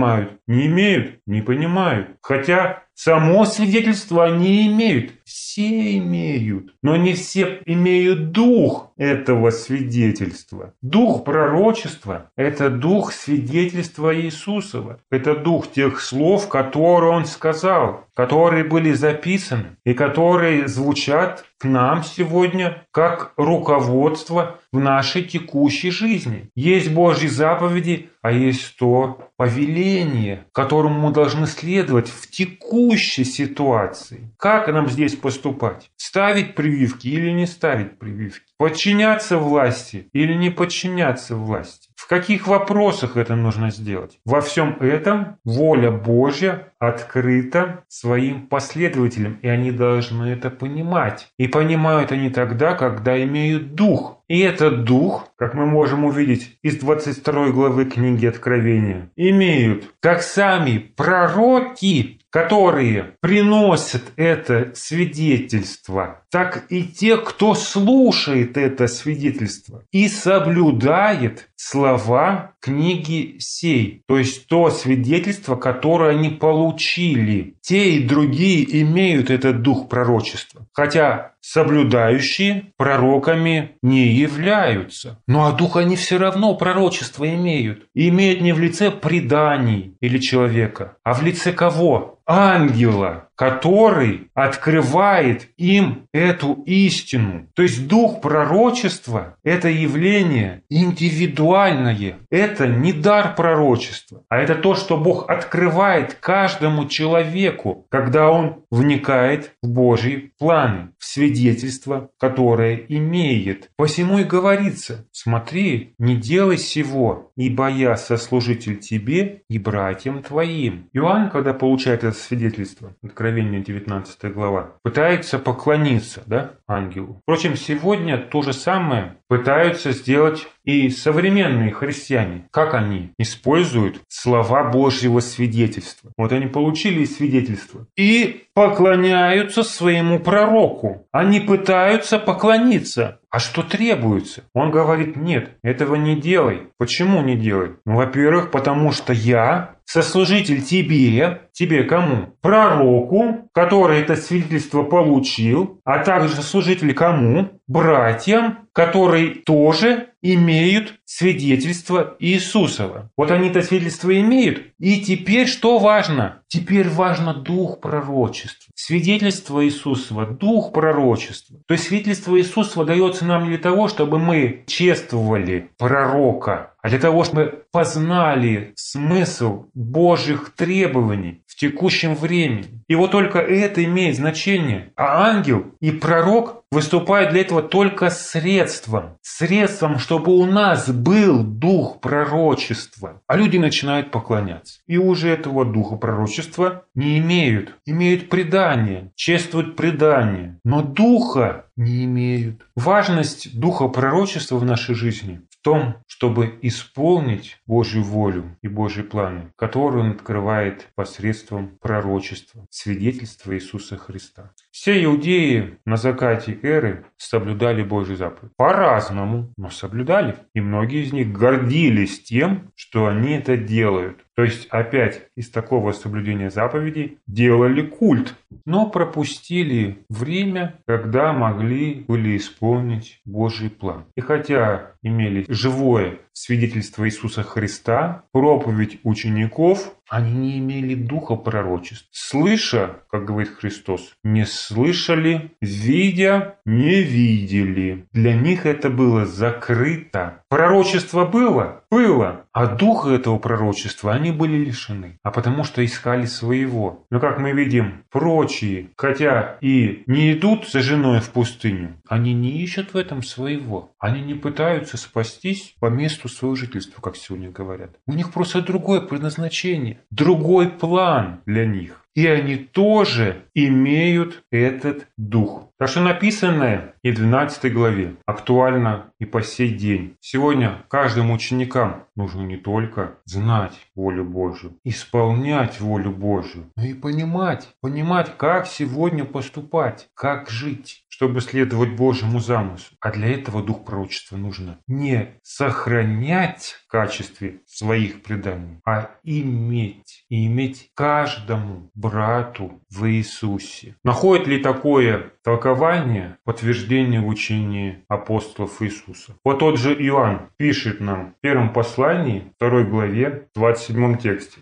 Не 0.48 0.68
имеют– 0.68 1.20
не 1.26 1.42
понимают. 1.42 2.18
Хотя 2.22 2.86
Само 2.96 3.44
свидетельство 3.44 4.24
они 4.24 4.68
имеют. 4.68 5.12
Все 5.26 5.98
имеют. 5.98 6.76
Но 6.84 6.96
не 6.96 7.14
все 7.14 7.60
имеют 7.66 8.32
дух 8.32 8.92
этого 8.96 9.50
свидетельства. 9.50 10.74
Дух 10.82 11.24
пророчества– 11.24 12.30
это 12.38 12.70
дух 12.70 13.12
свидетельства 13.12 14.16
Иисусова. 14.16 15.00
Это 15.10 15.36
дух 15.36 15.72
тех 15.72 16.00
слов, 16.00 16.48
которые 16.48 17.12
Он 17.12 17.26
сказал, 17.26 18.06
которые 18.14 18.64
были 18.64 18.94
записаны 18.94 19.78
и 19.84 19.94
которые 19.94 20.68
звучат 20.68 21.46
к 21.58 21.66
нам 21.66 22.04
сегодня 22.04 22.86
как 22.92 23.34
руководство 23.38 24.60
в 24.72 24.80
нашей 24.80 25.24
текущей 25.24 25.90
жизни. 25.90 26.50
Есть 26.56 26.92
Божьи 26.94 27.28
заповеди, 27.28 28.10
а 28.22 28.32
есть 28.32 28.78
то 28.78 29.30
повеление, 29.38 30.46
которому 30.52 31.08
мы 31.08 31.14
должны 31.14 31.48
следовать 31.48 32.10
в 32.10 32.30
текущей 32.30 33.24
ситуации. 33.24 34.32
Как 34.38 34.68
нам 34.68 34.90
здесь 34.90 35.15
поступать? 35.22 35.92
Ставить 35.98 36.56
прививки 36.56 37.08
или 37.08 37.32
не 37.32 37.46
ставить 37.46 37.98
прививки? 38.00 38.54
Подчиняться 38.58 39.38
власти 39.38 40.10
или 40.14 40.34
не 40.34 40.50
подчиняться 40.50 41.36
власти? 41.36 41.90
В 41.96 42.08
каких 42.08 42.48
вопросах 42.48 43.18
это 43.18 43.36
нужно 43.36 43.72
сделать? 43.72 44.20
Во 44.26 44.40
всем 44.40 44.78
этом 44.80 45.38
воля 45.44 45.90
Божья 45.90 46.72
открыта 46.78 47.84
своим 47.88 48.48
последователям, 48.48 49.40
и 49.42 49.48
они 49.48 49.72
должны 49.72 50.26
это 50.26 50.52
понимать. 50.52 51.30
И 51.40 51.48
понимают 51.48 52.12
они 52.12 52.30
тогда, 52.30 52.76
когда 52.76 53.22
имеют 53.24 53.74
дух. 53.76 54.22
И 54.28 54.40
этот 54.40 54.84
дух, 54.84 55.30
как 55.36 55.54
мы 55.54 55.66
можем 55.66 56.06
увидеть 56.06 56.58
из 56.62 56.78
22 56.78 57.50
главы 57.50 57.86
книги 57.86 58.26
Откровения, 58.26 59.10
имеют 59.16 59.86
как 60.00 60.22
сами 60.22 60.78
пророки, 60.78 62.20
которые 62.36 63.16
приносят 63.22 64.12
это 64.18 64.74
свидетельство, 64.76 66.26
так 66.30 66.66
и 66.68 66.84
те, 66.84 67.16
кто 67.16 67.54
слушает 67.56 68.58
это 68.58 68.88
свидетельство 68.88 69.84
и 69.94 70.10
соблюдает 70.10 71.48
слова 71.56 72.52
книги 72.60 73.38
сей, 73.40 74.04
то 74.06 74.18
есть 74.18 74.48
то 74.48 74.70
свидетельство, 74.70 75.56
которое 75.56 76.10
они 76.10 76.28
получили. 76.28 77.56
Те 77.62 77.92
и 77.92 78.06
другие 78.06 78.82
имеют 78.82 79.30
этот 79.30 79.62
дух 79.62 79.88
пророчества, 79.88 80.68
хотя 80.74 81.35
соблюдающие 81.48 82.74
пророками 82.76 83.78
не 83.84 84.08
являются. 84.08 85.20
Ну 85.28 85.46
а 85.46 85.52
дух 85.52 85.78
они 85.78 85.96
все 85.96 86.18
равно 86.18 86.56
пророчество 86.56 87.24
имеют. 87.32 87.86
И 87.94 88.10
имеют 88.10 88.42
не 88.42 88.52
в 88.52 88.60
лице 88.60 88.90
преданий 88.90 89.96
или 90.02 90.18
человека, 90.18 90.98
а 91.04 91.14
в 91.14 91.22
лице 91.22 91.52
кого? 91.54 92.20
Ангела, 92.26 93.30
который 93.36 94.30
открывает 94.34 95.50
им 95.58 96.08
эту 96.14 96.54
истину. 96.66 97.48
То 97.54 97.64
есть 97.64 97.88
дух 97.88 98.22
пророчества– 98.22 99.36
это 99.44 99.70
явление 99.70 100.64
индивидуальное. 100.70 102.18
Это 102.30 102.68
не 102.68 102.94
дар 102.94 103.36
пророчества, 103.36 104.24
а 104.30 104.38
это 104.38 104.56
то, 104.56 104.76
что 104.76 104.98
Бог 104.98 105.30
открывает 105.30 106.14
каждому 106.16 106.88
человеку, 106.88 107.86
когда 107.90 108.30
он 108.30 108.64
вникает 108.72 109.52
в 109.62 109.70
Божьи 109.70 110.32
планы, 110.38 110.90
в 110.98 111.06
свидетельство, 111.06 112.10
которое 112.20 112.86
имеет. 112.90 113.70
Посему 113.78 114.20
и 114.20 114.24
говорится, 114.24 115.06
смотри, 115.12 115.94
не 116.00 116.16
делай 116.16 116.58
сего, 116.58 117.32
ибо 117.36 117.70
я 117.70 117.96
сослужитель 117.98 118.80
тебе 118.80 119.42
и 119.50 119.60
братьям 119.60 120.24
твоим. 120.24 120.90
Иоанн, 120.94 121.30
когда 121.30 121.54
получает 121.54 122.04
это 122.04 122.18
свидетельство, 122.18 122.96
Откровение 123.26 123.60
19 123.60 124.34
глава, 124.36 124.74
пытается 124.84 125.40
поклониться 125.40 126.22
да, 126.28 126.52
ангелу. 126.68 127.22
Впрочем, 127.24 127.56
сегодня 127.56 128.20
то 128.20 128.44
же 128.44 128.54
самое 128.54 129.16
пытаются 129.28 129.94
сделать 129.94 130.48
и 130.64 130.90
современные 130.90 131.72
христиане. 131.72 132.48
Как 132.52 132.76
они 132.76 133.14
используют 133.18 134.02
слова 134.10 134.70
Божьего 134.70 135.22
свидетельства. 135.22 136.12
Вот 136.18 136.34
они 136.34 136.46
получили 136.46 137.04
свидетельство 137.06 137.88
и 137.98 138.44
поклоняются 138.54 139.64
своему 139.64 140.20
пророку. 140.20 141.08
Они 141.12 141.40
пытаются 141.40 142.20
поклониться. 142.20 143.20
А 143.32 143.40
что 143.40 143.64
требуется? 143.64 144.44
Он 144.54 144.70
говорит, 144.70 145.16
нет, 145.16 145.58
этого 145.64 145.96
не 145.96 146.16
делай. 146.16 146.68
Почему 146.78 147.22
не 147.22 147.36
делай? 147.36 147.72
Ну, 147.86 147.96
во-первых, 147.96 148.52
потому 148.52 148.92
что 148.92 149.14
я 149.14 149.75
сослужитель 149.86 150.62
тебе, 150.62 151.44
тебе 151.54 151.84
кому? 151.84 152.36
Пророку, 152.42 153.50
который 153.54 154.02
это 154.02 154.16
свидетельство 154.16 154.84
получил, 154.84 155.80
а 155.86 156.00
также 156.00 156.42
служитель 156.42 156.94
кому? 156.94 157.50
Братьям, 157.68 158.68
которые 158.74 159.30
тоже 159.36 160.10
имеют 160.22 160.96
свидетельство 161.06 162.16
Иисусова. 162.20 163.12
Вот 163.16 163.32
они 163.32 163.50
это 163.50 163.62
свидетельство 163.62 164.20
имеют. 164.20 164.64
И 164.80 165.02
теперь 165.02 165.48
что 165.48 165.78
важно? 165.78 166.42
Теперь 166.48 166.90
важно 166.90 167.34
дух 167.34 167.80
пророчества. 167.80 168.72
Свидетельство 168.76 169.64
Иисусова, 169.64 170.26
дух 170.26 170.74
пророчества. 170.74 171.58
То 171.68 171.74
есть 171.74 171.88
свидетельство 171.88 172.38
Иисусова 172.38 172.86
дается 172.86 173.26
нам 173.26 173.48
для 173.48 173.58
того, 173.58 173.88
чтобы 173.88 174.20
мы 174.20 174.64
чествовали 174.68 175.70
пророка, 175.78 176.74
а 176.86 176.90
для 176.90 177.00
того, 177.00 177.24
чтобы 177.24 177.64
познали 177.72 178.74
смысл 178.76 179.66
Божьих 179.74 180.52
требований 180.56 181.42
в 181.48 181.56
текущем 181.56 182.14
времени. 182.14 182.84
И 182.88 182.94
вот 182.94 183.10
только 183.10 183.40
это 183.40 183.84
имеет 183.84 184.18
значение. 184.18 184.92
А 184.96 185.32
ангел 185.32 185.66
и 185.80 185.90
пророк 185.90 186.64
выступают 186.70 187.32
для 187.32 187.42
этого 187.42 187.64
только 187.64 188.12
средством. 188.12 189.18
Средством, 189.24 189.98
чтобы 189.98 190.38
у 190.38 190.46
нас 190.46 190.88
был 190.90 191.44
дух 191.44 192.02
пророчества. 192.02 193.22
А 193.26 193.36
люди 193.36 193.58
начинают 193.58 194.12
поклоняться. 194.12 194.82
И 194.86 194.98
уже 194.98 195.30
этого 195.30 195.66
духа 195.66 195.96
пророчества 195.96 196.84
не 196.94 197.18
имеют. 197.18 197.78
Имеют 197.88 198.30
предание, 198.30 199.12
чествуют 199.16 199.76
предание. 199.76 200.60
Но 200.64 200.84
духа 200.84 201.66
не 201.78 202.06
имеют. 202.06 202.62
Важность 202.76 203.58
духа 203.58 203.88
пророчества 203.88 204.58
в 204.58 204.66
нашей 204.66 204.94
жизни 204.94 205.42
том, 205.66 205.96
чтобы 206.06 206.60
исполнить 206.62 207.58
Божью 207.66 208.04
волю 208.04 208.56
и 208.62 208.68
Божьи 208.68 209.02
планы, 209.02 209.52
которые 209.56 210.04
Он 210.04 210.12
открывает 210.12 210.90
посредством 210.94 211.80
пророчества, 211.82 212.68
свидетельства 212.70 213.56
Иисуса 213.56 213.98
Христа. 213.98 214.52
Все 214.70 215.04
иудеи 215.04 215.80
на 215.84 215.98
закате 215.98 216.60
эры 216.62 217.06
соблюдали 217.18 217.82
Божий 217.82 218.16
заповедь. 218.16 218.52
По-разному, 218.56 219.52
но 219.58 219.72
соблюдали. 219.72 220.36
И 220.54 220.62
многие 220.62 221.04
из 221.04 221.12
них 221.12 221.32
гордились 221.32 222.22
тем, 222.22 222.72
что 222.76 223.08
они 223.08 223.32
это 223.32 223.58
делают. 223.58 224.25
То 224.36 224.44
есть 224.44 224.68
опять 224.68 225.28
из 225.36 225.50
такого 225.50 225.94
соблюдения 225.94 226.50
заповедей 226.50 227.20
делали 227.26 227.82
культ, 227.82 228.36
но 228.66 228.90
пропустили 228.90 230.00
время, 230.10 230.80
когда 230.86 231.32
могли 231.32 232.06
были 232.08 232.36
исполнить 232.36 233.22
Божий 233.26 233.70
план. 233.70 234.06
И 234.16 234.22
хотя 234.22 234.92
имели 235.02 235.46
живое 235.48 236.20
свидетельство 236.36 237.08
Иисуса 237.08 237.42
Христа, 237.44 238.26
проповедь 238.32 239.00
учеников, 239.04 239.96
они 240.08 240.34
не 240.34 240.60
имели 240.60 240.94
духа 240.94 241.36
пророчеств. 241.36 242.08
Слыша, 242.12 242.98
как 243.10 243.26
говорит 243.26 243.56
Христос, 243.58 244.14
не 244.24 244.46
слышали, 244.46 245.52
видя, 245.62 246.58
не 246.66 247.02
видели. 247.02 248.06
Для 248.12 248.36
них 248.36 248.66
это 248.66 248.90
было 248.90 249.26
закрыто. 249.26 250.44
Пророчество 250.50 251.26
было? 251.26 251.84
Было. 251.90 252.46
А 252.52 252.68
духа 252.68 253.10
этого 253.12 253.40
пророчества 253.40 254.14
они 254.14 254.32
были 254.32 254.58
лишены. 254.58 255.20
А 255.24 255.32
потому 255.32 255.64
что 255.64 255.84
искали 255.84 256.26
своего. 256.26 257.06
Но 257.10 257.20
как 257.20 257.40
мы 257.40 257.52
видим, 257.52 258.04
прочие, 258.12 258.92
хотя 258.98 259.58
и 259.62 260.04
не 260.06 260.34
идут 260.34 260.68
за 260.68 260.82
женой 260.82 261.20
в 261.20 261.32
пустыню, 261.32 262.00
они 262.08 262.34
не 262.34 262.62
ищут 262.62 262.94
в 262.94 262.98
этом 262.98 263.24
своего. 263.24 263.92
Они 264.00 264.22
не 264.22 264.36
пытаются 264.36 264.98
спастись 264.98 265.76
по 265.80 265.88
месту 265.88 266.25
своего 266.28 266.56
жительства, 266.56 267.02
как 267.02 267.16
сегодня 267.16 267.52
говорят. 267.52 267.98
У 268.06 268.14
них 268.14 268.32
просто 268.32 268.62
другое 268.62 269.02
предназначение, 269.02 270.02
другой 270.10 270.70
план 270.70 271.42
для 271.46 271.66
них. 271.66 272.05
И 272.16 272.26
они 272.28 272.56
тоже 272.56 273.46
имеют 273.54 274.44
этот 274.50 275.08
дух. 275.18 275.70
Так 275.78 275.90
что 275.90 276.00
написанное 276.00 276.94
и 277.04 277.12
в 277.12 277.16
12 277.16 277.74
главе 277.74 278.16
актуально 278.26 279.12
и 279.20 279.26
по 279.26 279.42
сей 279.44 279.74
день. 279.74 280.16
Сегодня 280.22 280.86
каждым 280.88 281.32
ученикам 281.32 282.06
нужно 282.16 282.44
не 282.44 282.56
только 282.56 283.18
знать 283.26 283.74
волю 283.94 284.24
Божью, 284.24 284.78
исполнять 284.86 285.82
волю 285.82 286.12
Божью, 286.12 286.72
но 286.78 286.86
и 286.86 286.94
понимать, 286.94 287.76
понимать, 287.82 288.32
как 288.38 288.68
сегодня 288.68 289.26
поступать, 289.26 290.08
как 290.14 290.50
жить 290.50 291.06
чтобы 291.16 291.40
следовать 291.40 291.96
Божьему 291.96 292.42
замыслу. 292.42 292.98
А 293.00 293.10
для 293.10 293.30
этого 293.30 293.64
дух 293.64 293.86
пророчества 293.86 294.36
нужно 294.36 294.80
не 294.86 295.40
сохранять 295.44 296.76
в 296.84 296.92
качестве 296.92 297.62
своих 297.68 298.22
преданий, 298.22 298.82
а 298.86 299.12
иметь. 299.24 300.26
И 300.28 300.46
иметь 300.48 300.92
каждому 300.94 301.90
брату 302.10 302.82
в 302.90 303.10
Иисусе. 303.10 303.96
Находит 304.04 304.48
ли 304.48 304.60
такое 304.60 305.32
толкование 305.44 306.38
подтверждение 306.44 307.22
в 307.22 307.28
учении 307.28 308.04
апостолов 308.08 308.82
Иисуса? 308.82 309.36
Вот 309.44 309.60
тот 309.60 309.78
же 309.78 309.94
Иоанн 309.94 310.50
пишет 310.58 311.00
нам 311.00 311.34
в 311.38 311.42
первом 311.42 311.74
послании, 311.74 312.52
второй 312.56 312.86
главе, 312.86 313.48
27 313.56 314.18
тексте. 314.18 314.62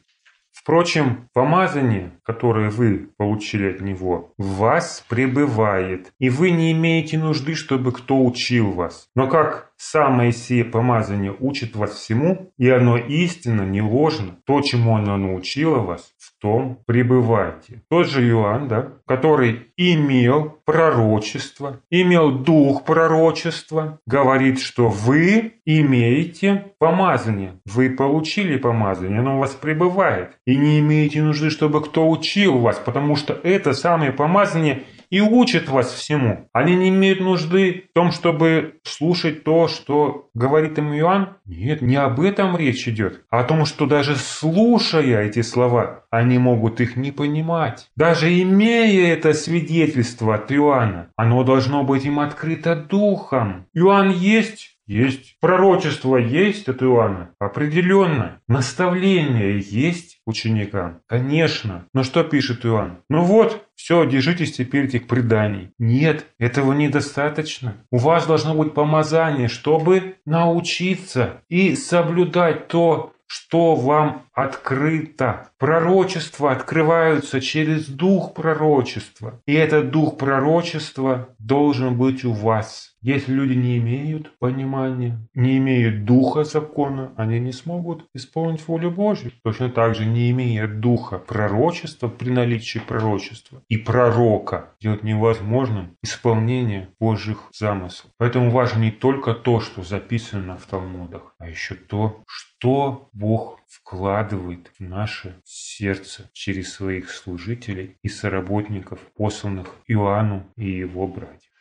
Впрочем, 0.54 1.28
помазание, 1.34 2.12
которое 2.24 2.70
вы 2.70 3.10
получили 3.18 3.72
от 3.72 3.82
Него, 3.82 4.34
в 4.38 4.60
вас 4.60 5.04
пребывает, 5.10 6.14
и 6.20 6.30
вы 6.30 6.52
не 6.52 6.72
имеете 6.72 7.18
нужды, 7.18 7.56
чтобы 7.56 7.92
кто 7.92 8.24
учил 8.24 8.72
вас. 8.72 9.10
Но 9.14 9.28
как 9.28 9.73
самое 9.84 10.32
сие 10.32 10.64
помазание 10.64 11.36
учит 11.38 11.76
вас 11.76 11.92
всему, 11.92 12.52
и 12.58 12.70
оно 12.70 12.98
истинно, 12.98 13.64
не 13.64 13.82
ложно, 13.82 14.38
то, 14.46 14.62
чему 14.62 14.96
оно 14.96 15.18
научило 15.18 15.80
вас, 15.80 16.14
в 16.18 16.42
том 16.42 16.80
пребывайте. 16.86 17.82
Тот 17.90 18.08
же 18.08 18.28
Иоанн, 18.28 18.68
да, 18.68 18.94
который 19.06 19.68
имел 19.78 20.58
пророчество, 20.66 21.82
имел 21.90 22.32
дух 22.32 22.86
пророчества, 22.86 24.00
говорит, 24.06 24.60
что 24.60 24.88
вы 24.88 25.56
имеете 25.66 26.74
помазание. 26.80 27.60
Вы 27.66 27.90
получили 27.90 28.58
помазание, 28.58 29.20
оно 29.20 29.38
у 29.38 29.40
вас 29.40 29.52
пребывает. 29.52 30.38
И 30.46 30.56
не 30.56 30.80
имеете 30.80 31.22
нужды, 31.22 31.50
чтобы 31.50 31.84
кто 31.84 32.10
учил 32.10 32.60
вас, 32.60 32.82
потому 32.84 33.16
что 33.16 33.34
это 33.44 33.74
самое 33.74 34.12
помазание 34.12 34.84
и 35.14 35.22
учат 35.22 35.70
вас 35.70 35.94
всему. 35.94 36.50
Они 36.54 36.76
не 36.76 36.90
имеют 36.90 37.20
нужды 37.20 37.84
в 37.92 37.94
том, 37.94 38.12
чтобы 38.12 38.80
слушать 38.82 39.44
то, 39.44 39.68
что 39.68 40.30
говорит 40.34 40.80
им 40.80 40.92
Иоанн. 40.92 41.38
Нет, 41.46 41.84
не 41.84 41.98
об 41.98 42.20
этом 42.20 42.58
речь 42.58 42.88
идет, 42.88 43.22
а 43.30 43.42
о 43.42 43.44
том, 43.44 43.66
что 43.66 43.86
даже 43.86 44.16
слушая 44.16 45.22
эти 45.22 45.44
слова, 45.44 46.06
они 46.10 46.40
могут 46.40 46.82
их 46.82 46.96
не 46.96 47.12
понимать. 47.12 47.92
Даже 47.96 48.42
имея 48.42 49.14
это 49.14 49.34
свидетельство 49.34 50.34
от 50.34 50.52
Иоанна, 50.52 51.10
оно 51.16 51.44
должно 51.44 51.84
быть 51.84 52.06
им 52.06 52.20
открыто 52.20 52.76
духом. 52.76 53.68
Иоанн 53.76 54.10
есть 54.10 54.80
есть. 54.86 55.38
Пророчество 55.40 56.18
есть 56.18 56.68
от 56.70 56.82
Иоанна? 56.84 57.32
Определенно. 57.40 58.42
Наставление 58.48 59.60
есть 59.60 60.20
ученикам? 60.26 61.02
Конечно. 61.08 61.86
Но 61.94 62.04
что 62.04 62.24
пишет 62.24 62.66
Иоанн? 62.66 63.00
Ну 63.10 63.24
вот, 63.24 63.66
все, 63.76 64.06
держитесь 64.06 64.54
теперь 64.54 64.86
этих 64.86 65.08
преданий. 65.08 65.72
Нет, 65.78 66.28
этого 66.40 66.74
недостаточно. 66.74 67.78
У 67.92 67.98
вас 67.98 68.26
должно 68.26 68.56
быть 68.56 68.74
помазание, 68.74 69.48
чтобы 69.48 70.16
научиться 70.26 71.42
и 71.50 71.76
соблюдать 71.76 72.68
то, 72.68 73.14
что 73.34 73.74
вам 73.74 74.28
открыто. 74.32 75.50
Пророчества 75.58 76.52
открываются 76.52 77.42
через 77.42 77.88
дух 77.88 78.36
пророчества. 78.36 79.42
И 79.48 79.54
этот 79.54 79.90
дух 79.90 80.18
пророчества 80.18 81.30
должен 81.40 81.98
быть 81.98 82.24
у 82.26 82.32
вас. 82.32 82.93
Если 83.04 83.34
люди 83.34 83.52
не 83.52 83.80
имеют 83.80 84.32
понимания, 84.40 85.20
не 85.36 85.58
имеют 85.58 86.06
духа 86.06 86.46
закона, 86.46 87.14
они 87.18 87.38
не 87.38 87.52
смогут 87.52 88.08
исполнить 88.14 88.66
волю 88.66 88.92
Божью. 88.92 89.34
Точно 89.44 89.70
так 89.70 89.94
же, 89.94 90.06
не 90.06 90.32
имея 90.32 90.68
духа 90.68 91.20
пророчества 91.20 92.08
при 92.08 92.30
наличии 92.30 92.80
пророчества 92.80 93.62
и 93.68 93.76
пророка, 93.76 94.74
делать 94.80 95.04
невозможным 95.04 95.98
исполнение 96.02 96.92
Божьих 96.98 97.50
замыслов. 97.52 98.10
Поэтому 98.18 98.52
важно 98.52 98.80
не 98.80 98.92
только 98.92 99.34
то, 99.34 99.60
что 99.60 99.84
записано 99.84 100.56
в 100.56 100.66
Талмудах, 100.66 101.36
а 101.40 101.50
еще 101.50 101.76
то, 101.76 102.24
что 102.26 103.10
Бог 103.12 103.60
вкладывает 103.68 104.72
в 104.80 104.82
наше 104.82 105.36
сердце 105.44 106.30
через 106.32 106.72
своих 106.72 107.10
служителей 107.10 107.98
и 108.02 108.08
соработников, 108.08 109.00
посланных 109.18 109.76
Иоанну 109.88 110.46
и 110.56 110.72
его 110.72 111.06
братьев. 111.06 111.53